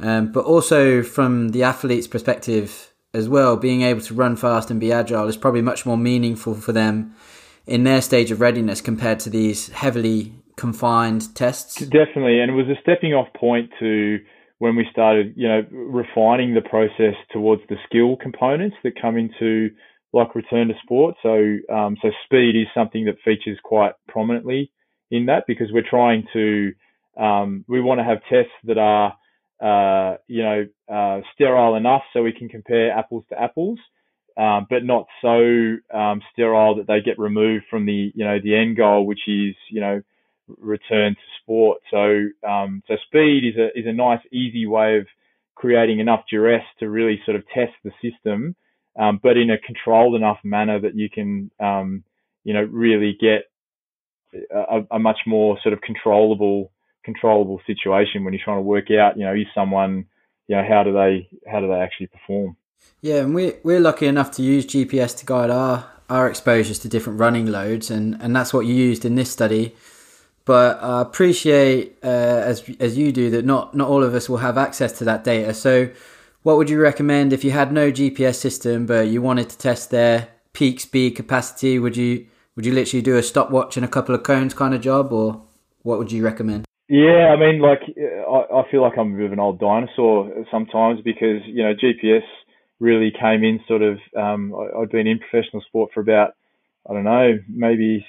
Um, 0.00 0.32
but 0.32 0.44
also 0.44 1.02
from 1.02 1.50
the 1.50 1.62
athlete's 1.62 2.08
perspective 2.08 2.92
as 3.12 3.28
well, 3.28 3.56
being 3.56 3.82
able 3.82 4.00
to 4.00 4.14
run 4.14 4.36
fast 4.36 4.70
and 4.70 4.80
be 4.80 4.92
agile 4.92 5.28
is 5.28 5.36
probably 5.36 5.62
much 5.62 5.86
more 5.86 5.96
meaningful 5.96 6.54
for 6.54 6.72
them 6.72 7.14
in 7.66 7.84
their 7.84 8.02
stage 8.02 8.30
of 8.30 8.40
readiness 8.40 8.80
compared 8.80 9.20
to 9.20 9.30
these 9.30 9.68
heavily 9.68 10.32
confined 10.56 11.34
tests. 11.34 11.76
Definitely, 11.76 12.40
and 12.40 12.50
it 12.50 12.54
was 12.54 12.66
a 12.68 12.80
stepping 12.80 13.14
off 13.14 13.28
point 13.34 13.70
to 13.80 14.18
when 14.58 14.76
we 14.76 14.86
started, 14.90 15.32
you 15.36 15.48
know, 15.48 15.64
refining 15.70 16.54
the 16.54 16.60
process 16.60 17.14
towards 17.30 17.62
the 17.68 17.76
skill 17.86 18.16
components 18.16 18.76
that 18.82 19.00
come 19.00 19.16
into 19.16 19.70
like 20.14 20.34
return 20.34 20.68
to 20.68 20.74
sport. 20.82 21.16
So 21.22 21.56
um, 21.74 21.96
so 22.00 22.10
speed 22.24 22.56
is 22.56 22.68
something 22.72 23.06
that 23.06 23.16
features 23.24 23.58
quite 23.62 23.92
prominently 24.08 24.70
in 25.10 25.26
that 25.26 25.44
because 25.46 25.68
we're 25.72 25.88
trying 25.88 26.26
to 26.32 26.72
um, 27.20 27.64
we 27.68 27.80
want 27.80 27.98
to 27.98 28.04
have 28.04 28.18
tests 28.30 28.52
that 28.64 28.78
are 28.78 29.16
uh, 29.60 30.16
you 30.28 30.42
know 30.42 30.66
uh, 30.88 31.20
sterile 31.34 31.74
enough 31.74 32.02
so 32.12 32.22
we 32.22 32.32
can 32.32 32.48
compare 32.48 32.92
apples 32.92 33.24
to 33.28 33.40
apples, 33.40 33.78
um, 34.38 34.66
but 34.70 34.84
not 34.84 35.06
so 35.20 35.76
um, 35.92 36.22
sterile 36.32 36.76
that 36.76 36.86
they 36.86 37.00
get 37.00 37.18
removed 37.18 37.64
from 37.68 37.84
the 37.84 38.12
you 38.14 38.24
know 38.24 38.38
the 38.42 38.56
end 38.56 38.76
goal, 38.76 39.04
which 39.04 39.26
is 39.26 39.56
you 39.68 39.80
know 39.80 40.00
return 40.58 41.14
to 41.14 41.20
sport. 41.42 41.78
So 41.90 42.28
um, 42.48 42.82
so 42.86 42.94
speed 43.06 43.42
is 43.44 43.58
a 43.58 43.76
is 43.76 43.86
a 43.86 43.92
nice 43.92 44.20
easy 44.32 44.66
way 44.66 44.98
of 44.98 45.06
creating 45.56 45.98
enough 45.98 46.24
duress 46.30 46.64
to 46.78 46.88
really 46.88 47.20
sort 47.24 47.36
of 47.36 47.44
test 47.52 47.72
the 47.82 47.92
system 48.02 48.54
um, 48.98 49.20
but 49.22 49.36
in 49.36 49.50
a 49.50 49.58
controlled 49.58 50.14
enough 50.14 50.38
manner 50.44 50.80
that 50.80 50.94
you 50.94 51.10
can, 51.10 51.50
um, 51.60 52.04
you 52.44 52.54
know, 52.54 52.62
really 52.62 53.16
get 53.20 53.44
a, 54.50 54.82
a, 54.90 54.98
much 54.98 55.18
more 55.26 55.58
sort 55.62 55.72
of 55.72 55.80
controllable, 55.80 56.70
controllable 57.04 57.60
situation 57.66 58.24
when 58.24 58.34
you're 58.34 58.42
trying 58.44 58.58
to 58.58 58.62
work 58.62 58.90
out, 58.90 59.16
you 59.16 59.24
know, 59.24 59.34
is 59.34 59.46
someone, 59.54 60.06
you 60.48 60.56
know, 60.56 60.64
how 60.68 60.82
do 60.82 60.92
they, 60.92 61.28
how 61.50 61.60
do 61.60 61.68
they 61.68 61.74
actually 61.74 62.08
perform? 62.08 62.56
Yeah, 63.00 63.16
and 63.16 63.34
we're 63.34 63.54
we're 63.62 63.80
lucky 63.80 64.06
enough 64.06 64.30
to 64.32 64.42
use 64.42 64.66
GPS 64.66 65.16
to 65.18 65.26
guide 65.26 65.50
our 65.50 65.90
our 66.08 66.28
exposures 66.28 66.78
to 66.80 66.88
different 66.88 67.18
running 67.18 67.46
loads, 67.46 67.90
and 67.90 68.20
and 68.20 68.34
that's 68.34 68.52
what 68.52 68.66
you 68.66 68.74
used 68.74 69.04
in 69.04 69.14
this 69.14 69.30
study. 69.30 69.74
But 70.44 70.82
I 70.82 71.02
appreciate, 71.02 71.98
uh, 72.02 72.06
as 72.06 72.68
as 72.80 72.96
you 72.96 73.12
do, 73.12 73.30
that 73.30 73.44
not 73.44 73.74
not 73.74 73.88
all 73.88 74.02
of 74.02 74.14
us 74.14 74.28
will 74.28 74.38
have 74.38 74.58
access 74.58 74.92
to 74.98 75.04
that 75.04 75.24
data. 75.24 75.54
So 75.54 75.90
what 76.44 76.58
would 76.58 76.70
you 76.70 76.78
recommend 76.78 77.32
if 77.32 77.42
you 77.42 77.50
had 77.50 77.72
no 77.72 77.90
GPS 77.90 78.36
system 78.36 78.86
but 78.86 79.08
you 79.08 79.20
wanted 79.20 79.48
to 79.48 79.58
test 79.58 79.90
their 79.90 80.28
peak 80.52 80.78
speed 80.78 81.16
capacity? 81.16 81.78
Would 81.78 81.96
you 81.96 82.26
would 82.54 82.66
you 82.66 82.72
literally 82.72 83.02
do 83.02 83.16
a 83.16 83.22
stopwatch 83.22 83.76
and 83.76 83.84
a 83.84 83.88
couple 83.88 84.14
of 84.14 84.22
cones 84.22 84.54
kind 84.54 84.74
of 84.74 84.80
job, 84.80 85.12
or 85.12 85.42
what 85.82 85.98
would 85.98 86.12
you 86.12 86.22
recommend? 86.22 86.66
Yeah, 86.88 87.34
I 87.34 87.36
mean, 87.36 87.60
like 87.60 87.80
I, 87.98 88.60
I 88.60 88.70
feel 88.70 88.82
like 88.82 88.92
I'm 88.96 89.14
a 89.14 89.16
bit 89.16 89.26
of 89.26 89.32
an 89.32 89.40
old 89.40 89.58
dinosaur 89.58 90.30
sometimes 90.50 91.00
because 91.00 91.40
you 91.46 91.62
know 91.62 91.74
GPS 91.74 92.22
really 92.78 93.10
came 93.10 93.42
in 93.42 93.58
sort 93.66 93.82
of. 93.82 93.98
Um, 94.16 94.54
I, 94.54 94.82
I'd 94.82 94.90
been 94.90 95.06
in 95.06 95.18
professional 95.18 95.62
sport 95.62 95.92
for 95.94 96.00
about 96.00 96.34
I 96.88 96.92
don't 96.92 97.04
know 97.04 97.38
maybe 97.48 98.06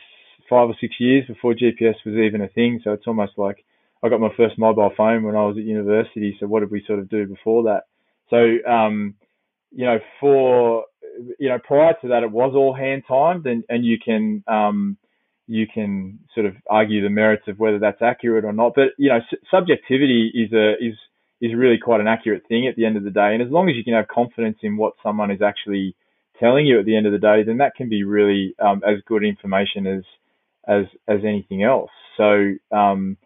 five 0.49 0.69
or 0.69 0.75
six 0.81 0.95
years 0.99 1.25
before 1.25 1.53
GPS 1.53 1.95
was 2.05 2.15
even 2.15 2.41
a 2.41 2.49
thing. 2.49 2.81
So 2.83 2.91
it's 2.91 3.07
almost 3.07 3.37
like 3.37 3.63
I 4.03 4.09
got 4.09 4.19
my 4.19 4.33
first 4.35 4.59
mobile 4.59 4.91
phone 4.97 5.23
when 5.23 5.37
I 5.37 5.45
was 5.45 5.55
at 5.57 5.63
university. 5.63 6.35
So 6.37 6.47
what 6.47 6.59
did 6.59 6.69
we 6.69 6.83
sort 6.85 6.99
of 6.99 7.09
do 7.09 7.25
before 7.25 7.63
that? 7.63 7.83
So 8.29 8.57
um, 8.69 9.15
you 9.71 9.85
know, 9.85 9.99
for 10.19 10.85
you 11.39 11.49
know, 11.49 11.59
prior 11.59 11.93
to 12.01 12.07
that, 12.09 12.23
it 12.23 12.31
was 12.31 12.53
all 12.55 12.73
hand 12.73 13.03
timed, 13.07 13.45
and 13.45 13.63
and 13.69 13.85
you 13.85 13.97
can 14.03 14.43
um, 14.47 14.97
you 15.47 15.67
can 15.71 16.19
sort 16.33 16.45
of 16.45 16.55
argue 16.69 17.03
the 17.03 17.09
merits 17.09 17.43
of 17.47 17.59
whether 17.59 17.79
that's 17.79 18.01
accurate 18.01 18.45
or 18.45 18.53
not. 18.53 18.73
But 18.75 18.89
you 18.97 19.09
know, 19.09 19.19
subjectivity 19.51 20.31
is 20.33 20.51
a 20.53 20.73
is 20.73 20.95
is 21.41 21.55
really 21.55 21.77
quite 21.77 21.99
an 22.01 22.07
accurate 22.07 22.43
thing 22.47 22.67
at 22.67 22.75
the 22.75 22.85
end 22.85 22.97
of 22.97 23.03
the 23.03 23.11
day. 23.11 23.33
And 23.33 23.41
as 23.41 23.51
long 23.51 23.69
as 23.69 23.75
you 23.75 23.83
can 23.83 23.93
have 23.93 24.07
confidence 24.07 24.57
in 24.63 24.77
what 24.77 24.93
someone 25.03 25.31
is 25.31 25.41
actually 25.41 25.95
telling 26.39 26.65
you 26.65 26.79
at 26.79 26.85
the 26.85 26.95
end 26.95 27.05
of 27.05 27.11
the 27.11 27.19
day, 27.19 27.43
then 27.43 27.57
that 27.57 27.75
can 27.75 27.89
be 27.89 28.03
really 28.03 28.55
um, 28.59 28.81
as 28.87 28.97
good 29.05 29.23
information 29.23 29.87
as 29.87 30.03
as 30.67 30.85
as 31.07 31.19
anything 31.23 31.63
else. 31.63 31.91
So 32.17 32.53
um, 32.71 33.17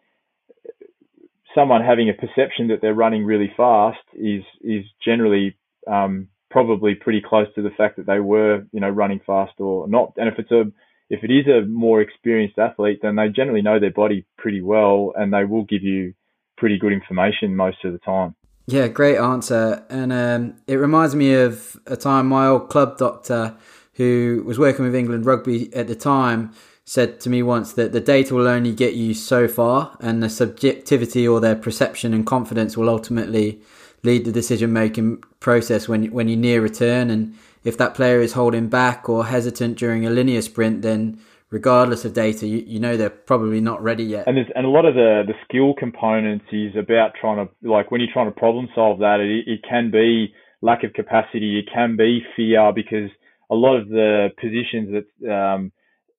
someone 1.60 1.84
having 1.84 2.10
a 2.10 2.14
perception 2.14 2.70
that 2.70 2.80
they're 2.82 2.94
running 2.94 3.26
really 3.26 3.52
fast 3.58 4.00
is 4.14 4.44
is 4.62 4.86
generally 5.04 5.58
um, 5.88 6.28
probably 6.50 6.96
pretty 6.96 7.22
close 7.22 7.48
to 7.56 7.62
the 7.62 7.70
fact 7.72 7.98
that 7.98 8.06
they 8.06 8.20
were 8.20 8.64
you 8.72 8.80
know 8.80 8.90
running 8.90 9.20
fast 9.26 9.60
or 9.60 9.88
not. 9.88 10.14
And 10.18 10.30
if 10.30 10.40
it's 10.40 10.52
a 10.52 10.64
if 11.10 11.24
it 11.24 11.32
is 11.32 11.48
a 11.48 11.66
more 11.68 12.02
experienced 12.02 12.58
athlete, 12.58 13.00
then 13.02 13.16
they 13.16 13.30
generally 13.30 13.62
know 13.62 13.80
their 13.80 13.92
body 13.92 14.26
pretty 14.38 14.62
well 14.62 15.12
and 15.16 15.34
they 15.34 15.44
will 15.44 15.64
give 15.64 15.84
you 15.84 16.14
pretty 16.58 16.78
good 16.78 16.94
information 16.94 17.56
most 17.56 17.84
of 17.84 17.94
the 17.94 18.00
time. 18.00 18.36
Yeah, 18.68 18.88
great 18.88 19.18
answer. 19.18 19.84
And 19.90 20.14
um, 20.14 20.62
it 20.68 20.76
reminds 20.76 21.16
me 21.16 21.34
of 21.34 21.76
a 21.88 21.98
time 21.98 22.28
my 22.28 22.46
old 22.46 22.70
club 22.70 22.98
doctor, 23.00 23.58
who 23.94 24.44
was 24.46 24.60
working 24.60 24.86
with 24.86 24.96
England 24.96 25.26
rugby 25.26 25.74
at 25.74 25.88
the 25.88 25.96
time, 25.96 26.54
said 26.90 27.20
to 27.20 27.30
me 27.30 27.44
once 27.44 27.74
that 27.74 27.92
the 27.92 28.00
data 28.00 28.34
will 28.34 28.48
only 28.48 28.74
get 28.74 28.96
you 28.96 29.14
so 29.14 29.48
far, 29.48 29.96
and 30.00 30.24
the 30.24 30.30
subjectivity 30.30 31.28
or 31.28 31.40
their 31.40 31.56
perception 31.56 32.16
and 32.16 32.26
confidence 32.26 32.76
will 32.76 32.90
ultimately 32.90 33.62
lead 34.02 34.26
the 34.26 34.32
decision 34.32 34.74
making 34.74 35.24
process 35.40 35.88
when 35.88 36.06
when 36.06 36.28
you 36.28 36.36
near 36.36 36.62
return. 36.62 37.12
And 37.12 37.36
if 37.64 37.78
that 37.78 37.94
player 37.94 38.22
is 38.22 38.34
holding 38.34 38.70
back 38.70 39.08
or 39.08 39.28
hesitant 39.28 39.78
during 39.78 40.04
a 40.04 40.10
linear 40.10 40.42
sprint, 40.42 40.82
then 40.82 41.20
regardless 41.52 42.06
of 42.06 42.14
data, 42.14 42.48
you, 42.48 42.64
you 42.66 42.80
know 42.80 42.98
they're 42.98 43.12
probably 43.12 43.62
not 43.62 43.84
ready 43.84 44.04
yet. 44.04 44.28
And 44.28 44.40
and 44.40 44.66
a 44.66 44.70
lot 44.70 44.86
of 44.86 44.96
the 44.96 45.22
the 45.28 45.36
skill 45.44 45.76
components 45.76 46.46
is 46.52 46.76
about 46.76 47.12
trying 47.22 47.46
to 47.46 47.70
like 47.70 47.92
when 47.92 48.02
you're 48.02 48.12
trying 48.12 48.34
to 48.34 48.40
problem 48.40 48.68
solve 48.74 48.98
that, 48.98 49.20
it, 49.20 49.48
it 49.48 49.60
can 49.62 49.92
be 49.92 50.34
lack 50.64 50.84
of 50.84 50.94
capacity, 50.94 51.60
it 51.60 51.70
can 51.72 51.96
be 51.96 52.26
fear 52.36 52.72
because 52.74 53.12
a 53.52 53.56
lot 53.56 53.76
of 53.76 53.90
the 53.90 54.30
positions 54.42 54.90
that 54.96 55.32
um, 55.32 55.72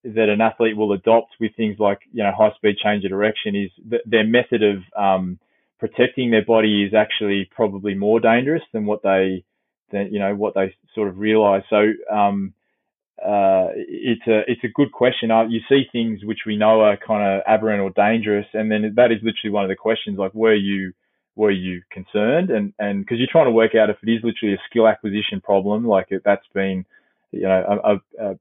that 0.04 0.28
an 0.28 0.40
athlete 0.40 0.76
will 0.76 0.92
adopt 0.92 1.32
with 1.40 1.54
things 1.56 1.76
like 1.78 2.00
you 2.12 2.22
know 2.22 2.32
high 2.36 2.52
speed 2.56 2.76
change 2.82 3.04
of 3.04 3.10
direction 3.10 3.54
is 3.54 3.70
th- 3.88 4.02
their 4.06 4.24
method 4.24 4.62
of 4.62 4.78
um, 4.96 5.38
protecting 5.78 6.30
their 6.30 6.44
body 6.44 6.84
is 6.84 6.94
actually 6.94 7.48
probably 7.54 7.94
more 7.94 8.20
dangerous 8.20 8.62
than 8.72 8.86
what 8.86 9.02
they 9.02 9.44
than 9.92 10.12
you 10.12 10.18
know 10.18 10.34
what 10.34 10.54
they 10.54 10.74
sort 10.94 11.08
of 11.08 11.18
realize. 11.18 11.62
So 11.68 11.92
um, 12.10 12.54
uh, 13.22 13.68
it's 13.76 14.26
a 14.26 14.40
it's 14.50 14.64
a 14.64 14.72
good 14.74 14.92
question. 14.92 15.30
Uh, 15.30 15.44
you 15.48 15.60
see 15.68 15.84
things 15.92 16.24
which 16.24 16.40
we 16.46 16.56
know 16.56 16.80
are 16.80 16.96
kind 16.96 17.22
of 17.22 17.42
aberrant 17.46 17.82
or 17.82 17.90
dangerous, 17.90 18.46
and 18.54 18.70
then 18.70 18.94
that 18.96 19.12
is 19.12 19.18
literally 19.22 19.52
one 19.52 19.64
of 19.64 19.68
the 19.68 19.76
questions. 19.76 20.18
Like, 20.18 20.34
were 20.34 20.54
you 20.54 20.92
were 21.36 21.50
you 21.50 21.82
concerned? 21.90 22.50
And 22.50 22.72
and 22.78 23.00
because 23.00 23.18
you're 23.18 23.28
trying 23.30 23.46
to 23.46 23.52
work 23.52 23.74
out 23.74 23.90
if 23.90 23.96
it 24.02 24.10
is 24.10 24.24
literally 24.24 24.54
a 24.54 24.62
skill 24.68 24.88
acquisition 24.88 25.40
problem, 25.42 25.86
like 25.86 26.08
that's 26.24 26.46
been 26.54 26.86
you 27.32 27.42
know 27.42 27.80
a, 27.84 28.24
a 28.24 28.38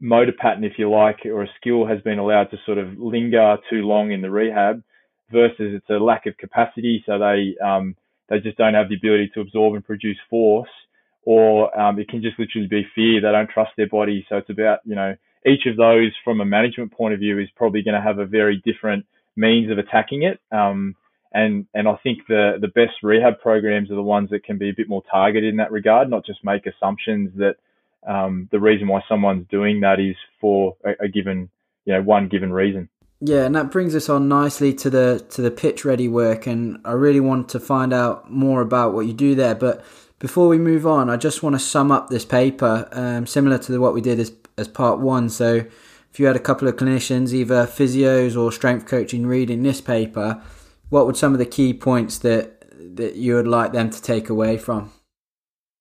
motor 0.00 0.32
pattern, 0.36 0.64
if 0.64 0.72
you 0.78 0.90
like, 0.90 1.20
or 1.24 1.42
a 1.42 1.48
skill 1.60 1.86
has 1.86 2.00
been 2.02 2.18
allowed 2.18 2.50
to 2.50 2.56
sort 2.64 2.78
of 2.78 2.98
linger 2.98 3.56
too 3.68 3.82
long 3.82 4.12
in 4.12 4.22
the 4.22 4.30
rehab, 4.30 4.82
versus 5.30 5.74
it's 5.74 5.90
a 5.90 5.94
lack 5.94 6.26
of 6.26 6.36
capacity, 6.38 7.02
so 7.06 7.18
they 7.18 7.54
um, 7.64 7.94
they 8.28 8.40
just 8.40 8.58
don't 8.58 8.74
have 8.74 8.88
the 8.88 8.96
ability 8.96 9.30
to 9.34 9.40
absorb 9.40 9.74
and 9.74 9.84
produce 9.84 10.18
force 10.28 10.68
or 11.22 11.78
um, 11.78 11.98
it 11.98 12.08
can 12.08 12.22
just 12.22 12.38
literally 12.38 12.66
be 12.66 12.86
fear. 12.94 13.20
They 13.20 13.30
don't 13.30 13.50
trust 13.50 13.72
their 13.76 13.88
body. 13.88 14.24
So 14.28 14.36
it's 14.36 14.50
about, 14.50 14.80
you 14.84 14.94
know, 14.94 15.16
each 15.46 15.66
of 15.66 15.76
those 15.76 16.12
from 16.24 16.40
a 16.40 16.44
management 16.44 16.92
point 16.92 17.14
of 17.14 17.20
view 17.20 17.38
is 17.38 17.48
probably 17.56 17.82
going 17.82 17.94
to 17.94 18.00
have 18.00 18.18
a 18.18 18.26
very 18.26 18.62
different 18.64 19.06
means 19.36 19.70
of 19.70 19.78
attacking 19.78 20.22
it. 20.22 20.40
Um, 20.52 20.96
and, 21.32 21.66
and 21.74 21.86
I 21.86 21.96
think 22.02 22.20
the, 22.28 22.58
the 22.60 22.68
best 22.68 22.94
rehab 23.02 23.40
programs 23.40 23.90
are 23.90 23.94
the 23.94 24.02
ones 24.02 24.30
that 24.30 24.44
can 24.44 24.58
be 24.58 24.70
a 24.70 24.74
bit 24.76 24.88
more 24.88 25.02
targeted 25.10 25.48
in 25.48 25.56
that 25.58 25.70
regard, 25.70 26.10
not 26.10 26.26
just 26.26 26.44
make 26.44 26.66
assumptions 26.66 27.30
that 27.36 27.56
um, 28.06 28.48
the 28.50 28.60
reason 28.60 28.88
why 28.88 29.02
someone's 29.08 29.46
doing 29.50 29.80
that 29.80 30.00
is 30.00 30.16
for 30.40 30.76
a, 30.84 31.04
a 31.04 31.08
given, 31.08 31.50
you 31.84 31.94
know, 31.94 32.02
one 32.02 32.28
given 32.28 32.52
reason. 32.52 32.88
Yeah, 33.20 33.44
and 33.44 33.54
that 33.54 33.70
brings 33.70 33.94
us 33.94 34.08
on 34.08 34.28
nicely 34.28 34.72
to 34.74 34.88
the 34.88 35.26
to 35.30 35.42
the 35.42 35.50
pitch 35.50 35.84
ready 35.84 36.08
work, 36.08 36.46
and 36.46 36.80
I 36.86 36.92
really 36.92 37.20
want 37.20 37.50
to 37.50 37.60
find 37.60 37.92
out 37.92 38.30
more 38.30 38.62
about 38.62 38.94
what 38.94 39.06
you 39.06 39.12
do 39.12 39.34
there. 39.34 39.54
But 39.54 39.84
before 40.18 40.48
we 40.48 40.56
move 40.56 40.86
on, 40.86 41.10
I 41.10 41.18
just 41.18 41.42
want 41.42 41.54
to 41.54 41.60
sum 41.60 41.92
up 41.92 42.08
this 42.08 42.24
paper, 42.24 42.88
um, 42.92 43.26
similar 43.26 43.58
to 43.58 43.78
what 43.78 43.92
we 43.92 44.00
did 44.00 44.18
as, 44.18 44.32
as 44.56 44.68
part 44.68 45.00
one. 45.00 45.28
So, 45.28 45.56
if 46.10 46.18
you 46.18 46.24
had 46.24 46.36
a 46.36 46.40
couple 46.40 46.66
of 46.66 46.76
clinicians, 46.76 47.34
either 47.34 47.66
physios 47.66 48.40
or 48.40 48.50
strength 48.52 48.86
coaching, 48.86 49.26
reading 49.26 49.62
this 49.62 49.82
paper, 49.82 50.42
what 50.88 51.04
would 51.04 51.16
some 51.16 51.34
of 51.34 51.38
the 51.38 51.46
key 51.46 51.74
points 51.74 52.16
that 52.18 52.56
that 52.96 53.16
you 53.16 53.34
would 53.34 53.46
like 53.46 53.72
them 53.72 53.90
to 53.90 54.00
take 54.00 54.30
away 54.30 54.56
from? 54.56 54.92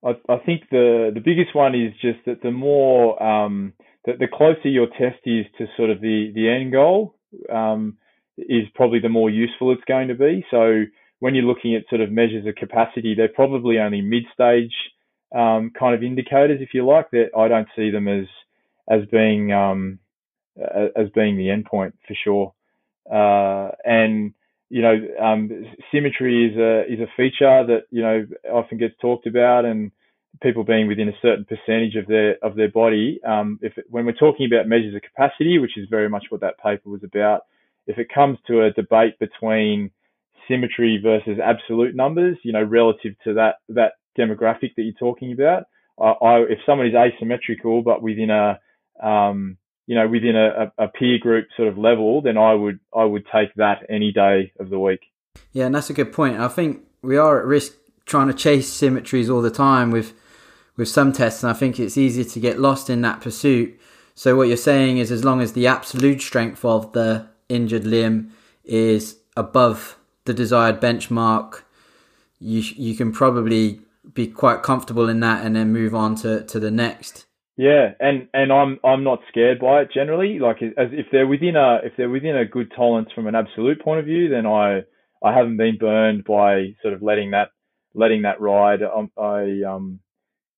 I, 0.04 0.12
I 0.30 0.38
think 0.46 0.64
the 0.72 1.12
the 1.14 1.22
biggest 1.22 1.54
one 1.56 1.76
is 1.76 1.94
just 2.02 2.20
that 2.26 2.42
the 2.42 2.52
more 2.52 3.22
um, 3.22 3.74
that 4.06 4.20
the 4.20 4.28
closer 4.32 4.70
your 4.70 4.88
test 4.88 5.20
is 5.26 5.46
to 5.58 5.68
sort 5.78 5.90
of 5.90 6.02
the 6.02 6.32
the 6.34 6.50
end 6.50 6.72
goal 6.72 7.16
um, 7.52 7.98
is 8.38 8.64
probably 8.76 9.00
the 9.00 9.10
more 9.10 9.30
useful 9.30 9.72
it's 9.72 9.84
going 9.86 10.08
to 10.08 10.16
be. 10.16 10.46
So 10.52 10.84
when 11.20 11.36
you're 11.36 11.46
looking 11.46 11.76
at 11.76 11.84
sort 11.90 12.02
of 12.02 12.12
measures 12.12 12.48
of 12.48 12.56
capacity, 12.56 13.14
they're 13.14 13.28
probably 13.28 13.78
only 13.78 14.02
mid-stage 14.02 14.74
um, 15.36 15.72
kind 15.78 15.94
of 15.94 16.02
indicators, 16.02 16.60
if 16.62 16.74
you 16.74 16.86
like. 16.86 17.12
That 17.12 17.32
I 17.38 17.48
don't 17.48 17.68
see 17.76 17.90
them 17.90 18.08
as 18.08 18.26
as 18.90 19.02
being 19.12 19.52
um, 19.52 20.00
as 20.58 21.10
being 21.14 21.38
the 21.38 21.48
endpoint 21.48 21.94
for 22.08 22.16
sure. 22.24 22.54
Uh, 23.12 23.72
and 23.84 24.34
you 24.70 24.82
know, 24.82 24.96
um, 25.22 25.66
symmetry 25.92 26.52
is 26.52 26.58
a 26.58 26.92
is 26.92 27.00
a 27.00 27.12
feature 27.18 27.66
that 27.66 27.84
you 27.92 28.02
know 28.02 28.26
often 28.52 28.78
gets 28.78 28.96
talked 29.02 29.28
about, 29.28 29.66
and 29.66 29.92
people 30.42 30.64
being 30.64 30.88
within 30.88 31.10
a 31.10 31.18
certain 31.22 31.46
percentage 31.46 31.96
of 31.96 32.08
their 32.08 32.38
of 32.44 32.56
their 32.56 32.70
body. 32.70 33.20
Um, 33.28 33.60
if 33.62 33.78
it, 33.78 33.86
when 33.90 34.06
we're 34.06 34.14
talking 34.14 34.48
about 34.52 34.68
measures 34.68 34.96
of 34.96 35.02
capacity, 35.02 35.58
which 35.60 35.78
is 35.78 35.88
very 35.90 36.10
much 36.10 36.26
what 36.30 36.42
that 36.42 36.60
paper 36.60 36.90
was 36.90 37.04
about, 37.04 37.42
if 37.88 37.98
it 37.98 38.08
comes 38.14 38.38
to 38.48 38.64
a 38.64 38.72
debate 38.72 39.18
between 39.20 39.92
symmetry 40.48 41.00
versus 41.02 41.40
absolute 41.44 41.96
numbers, 41.96 42.38
you 42.44 42.52
know, 42.52 42.64
relative 42.64 43.14
to 43.24 43.34
that 43.34 43.56
that 43.70 43.94
demographic 44.18 44.76
that 44.76 44.84
you're 44.84 44.94
talking 45.00 45.32
about. 45.32 45.64
I, 46.00 46.12
I 46.26 46.40
if 46.42 46.60
someone 46.66 46.88
is 46.88 46.94
asymmetrical 46.94 47.82
but 47.82 48.02
within 48.02 48.30
a 48.30 48.60
um, 49.02 49.58
you 49.90 49.96
know 49.96 50.08
within 50.08 50.36
a, 50.36 50.72
a, 50.78 50.88
peer 50.88 51.18
group 51.18 51.48
sort 51.58 51.68
of 51.68 51.76
level, 51.76 52.22
then 52.22 52.38
I 52.38 52.54
would 52.54 52.80
I 52.96 53.06
would 53.06 53.26
take 53.34 53.52
that 53.56 53.88
any 53.90 54.12
day 54.12 54.54
of 54.60 54.70
the 54.70 54.78
week. 54.78 55.00
Yeah, 55.52 55.66
and 55.66 55.74
that's 55.74 55.90
a 55.90 55.96
good 55.96 56.14
point. 56.14 56.40
I 56.40 56.48
think 56.48 56.84
we 57.02 57.18
are 57.18 57.40
at 57.40 57.46
risk 57.46 57.74
trying 58.06 58.28
to 58.28 58.36
chase 58.36 58.72
symmetries 58.72 59.32
all 59.32 59.42
the 59.42 59.50
time 59.50 59.90
with 59.90 60.14
with 60.78 60.90
some 60.90 61.12
tests, 61.12 61.42
and 61.42 61.50
I 61.50 61.54
think 61.54 61.80
it's 61.80 61.98
easy 61.98 62.24
to 62.24 62.40
get 62.40 62.60
lost 62.60 62.88
in 62.88 63.02
that 63.02 63.20
pursuit. 63.20 63.80
So 64.14 64.36
what 64.36 64.48
you're 64.48 64.58
saying 64.58 65.00
is, 65.00 65.12
as 65.12 65.26
long 65.26 65.42
as 65.42 65.54
the 65.54 65.66
absolute 65.66 66.22
strength 66.22 66.64
of 66.64 66.94
the 66.94 67.26
injured 67.50 67.88
limb 67.88 68.32
is 68.64 69.18
above 69.36 69.98
the 70.26 70.36
desired 70.36 70.80
benchmark, 70.80 71.64
you 72.40 72.62
you 72.76 72.96
can 72.96 73.12
probably 73.12 73.82
be 74.14 74.28
quite 74.28 74.62
comfortable 74.62 75.10
in 75.10 75.20
that 75.22 75.44
and 75.44 75.56
then 75.56 75.74
move 75.74 75.96
on 75.96 76.14
to, 76.18 76.44
to 76.44 76.60
the 76.60 76.70
next. 76.70 77.26
Yeah, 77.60 77.90
and, 78.00 78.30
and 78.34 78.54
I'm 78.54 78.80
I'm 78.86 79.04
not 79.04 79.20
scared 79.28 79.60
by 79.60 79.82
it 79.82 79.90
generally. 79.94 80.40
Like 80.40 80.62
as 80.62 80.92
if 80.94 81.08
they're 81.12 81.28
within 81.28 81.58
a 81.58 81.80
if 81.84 81.92
they're 81.98 82.10
within 82.10 82.38
a 82.38 82.46
good 82.46 82.72
tolerance 82.74 83.10
from 83.14 83.28
an 83.28 83.36
absolute 83.36 83.82
point 83.82 84.00
of 84.00 84.06
view, 84.06 84.30
then 84.30 84.46
I 84.46 84.84
I 85.22 85.36
haven't 85.36 85.58
been 85.58 85.78
burned 85.78 86.24
by 86.24 86.76
sort 86.82 86.94
of 86.94 87.02
letting 87.02 87.32
that 87.32 87.50
letting 87.94 88.22
that 88.22 88.40
ride. 88.40 88.80
Um, 88.82 89.12
I 89.18 89.64
um 89.70 90.00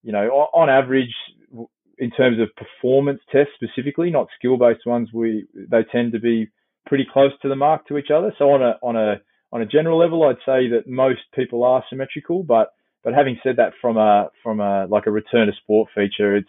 you 0.03 0.11
know 0.11 0.27
on 0.53 0.69
average 0.69 1.15
in 1.97 2.11
terms 2.11 2.37
of 2.39 2.49
performance 2.55 3.21
tests 3.31 3.53
specifically, 3.55 4.11
not 4.11 4.27
skill 4.37 4.57
based 4.57 4.85
ones, 4.85 5.09
we 5.11 5.47
they 5.55 5.83
tend 5.91 6.11
to 6.11 6.19
be 6.19 6.49
pretty 6.85 7.07
close 7.11 7.31
to 7.41 7.49
the 7.49 7.55
mark 7.55 7.87
to 7.87 7.97
each 7.97 8.11
other. 8.13 8.31
So 8.37 8.51
on 8.51 8.61
a 8.61 8.77
on 8.83 8.95
a 8.95 9.15
on 9.51 9.63
a 9.63 9.65
general 9.65 9.97
level, 9.97 10.23
I'd 10.23 10.35
say 10.45 10.69
that 10.69 10.83
most 10.85 11.21
people 11.33 11.63
are 11.63 11.83
symmetrical, 11.89 12.43
but 12.43 12.73
but 13.03 13.15
having 13.15 13.39
said 13.41 13.55
that, 13.57 13.73
from 13.81 13.97
a 13.97 14.29
from 14.43 14.59
a 14.59 14.85
like 14.85 15.07
a 15.07 15.11
return 15.11 15.47
to 15.47 15.53
sport 15.63 15.89
feature, 15.95 16.35
it's 16.35 16.47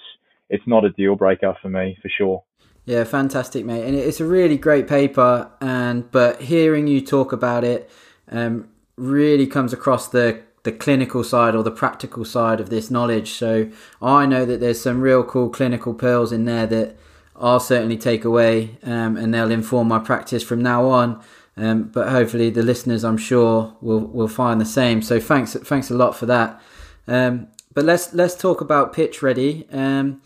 it's 0.53 0.67
not 0.67 0.85
a 0.85 0.91
deal 0.91 1.17
breaker 1.17 1.57
for 1.61 1.69
me 1.69 1.99
for 2.01 2.09
sure. 2.09 2.45
Yeah, 2.85 3.05
fantastic, 3.05 3.65
mate, 3.65 3.85
and 3.85 3.97
it's 3.97 4.21
a 4.21 4.25
really 4.25 4.59
great 4.59 4.87
paper. 4.87 5.51
And 5.61 6.11
but 6.11 6.43
hearing 6.43 6.87
you 6.87 7.01
talk 7.01 7.33
about 7.33 7.65
it, 7.65 7.91
um, 8.31 8.69
really 8.97 9.47
comes 9.47 9.73
across 9.73 10.09
the 10.09 10.43
the 10.65 10.73
clinical 10.73 11.25
side 11.25 11.57
or 11.57 11.63
the 11.63 11.73
practical 11.73 12.25
side 12.25 12.61
of 12.61 12.71
this 12.71 12.91
knowledge. 12.91 13.31
So 13.31 13.69
I 14.01 14.27
know 14.27 14.45
that 14.45 14.61
there's 14.61 14.81
some 14.81 15.01
real 15.01 15.25
cool 15.25 15.49
clinical 15.49 15.93
pearls 15.95 16.31
in 16.33 16.45
there 16.45 16.67
that 16.69 16.97
I'll 17.35 17.61
certainly 17.61 17.97
take 17.97 18.25
away, 18.25 18.79
um, 18.83 19.17
and 19.17 19.33
they'll 19.33 19.51
inform 19.51 19.89
my 19.89 19.99
practice 19.99 20.43
from 20.43 20.63
now 20.63 20.87
on. 20.87 21.23
Um, 21.57 21.85
but 21.85 22.09
hopefully, 22.09 22.51
the 22.51 22.63
listeners, 22.63 23.05
I'm 23.05 23.19
sure, 23.19 23.77
will 23.81 24.01
will 24.01 24.29
find 24.29 24.61
the 24.61 24.67
same. 24.67 25.03
So 25.03 25.21
thanks, 25.21 25.55
thanks 25.55 25.91
a 25.91 25.95
lot 25.95 26.17
for 26.17 26.27
that. 26.27 26.61
Um, 27.07 27.49
but 27.75 27.85
let's 27.85 28.13
let's 28.13 28.35
talk 28.35 28.61
about 28.61 28.93
Pitch 28.93 29.23
Ready. 29.23 29.67
Um, 29.71 30.21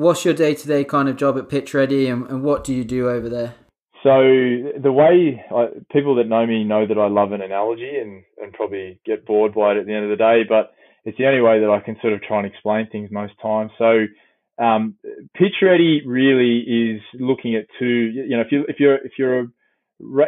what's 0.00 0.24
your 0.24 0.34
day 0.34 0.54
to 0.54 0.66
day 0.66 0.84
kind 0.84 1.08
of 1.08 1.16
job 1.16 1.38
at 1.38 1.48
Pitch 1.48 1.74
Ready, 1.74 2.08
and, 2.08 2.26
and, 2.28 2.42
what 2.42 2.64
do 2.64 2.74
you 2.74 2.84
do 2.84 3.08
over 3.08 3.28
there? 3.28 3.54
So 4.02 4.10
the 4.80 4.92
way 4.92 5.44
I, 5.54 5.66
people 5.92 6.16
that 6.16 6.26
know 6.26 6.46
me 6.46 6.64
know 6.64 6.86
that 6.86 6.98
I 6.98 7.08
love 7.08 7.32
an 7.32 7.42
analogy 7.42 7.98
and 8.00 8.24
and 8.38 8.52
probably 8.52 8.98
get 9.04 9.26
bored 9.26 9.54
by 9.54 9.72
it 9.72 9.78
at 9.78 9.86
the 9.86 9.94
end 9.94 10.04
of 10.04 10.10
the 10.10 10.16
day, 10.16 10.42
but 10.48 10.72
it's 11.04 11.18
the 11.18 11.26
only 11.26 11.40
way 11.40 11.60
that 11.60 11.70
I 11.70 11.80
can 11.80 11.96
sort 12.00 12.14
of 12.14 12.22
try 12.22 12.38
and 12.38 12.46
explain 12.46 12.88
things 12.90 13.10
most 13.10 13.34
times. 13.42 13.70
So 13.78 14.06
um, 14.58 14.96
pitch 15.34 15.54
ready 15.62 16.02
really 16.06 16.60
is 16.60 17.02
looking 17.14 17.54
at 17.54 17.66
two. 17.78 17.86
You 17.86 18.36
know, 18.36 18.42
if 18.42 18.52
you 18.52 18.64
if 18.68 18.76
you're 18.78 18.96
if 18.96 19.12
you're 19.18 19.40
a 19.40 19.46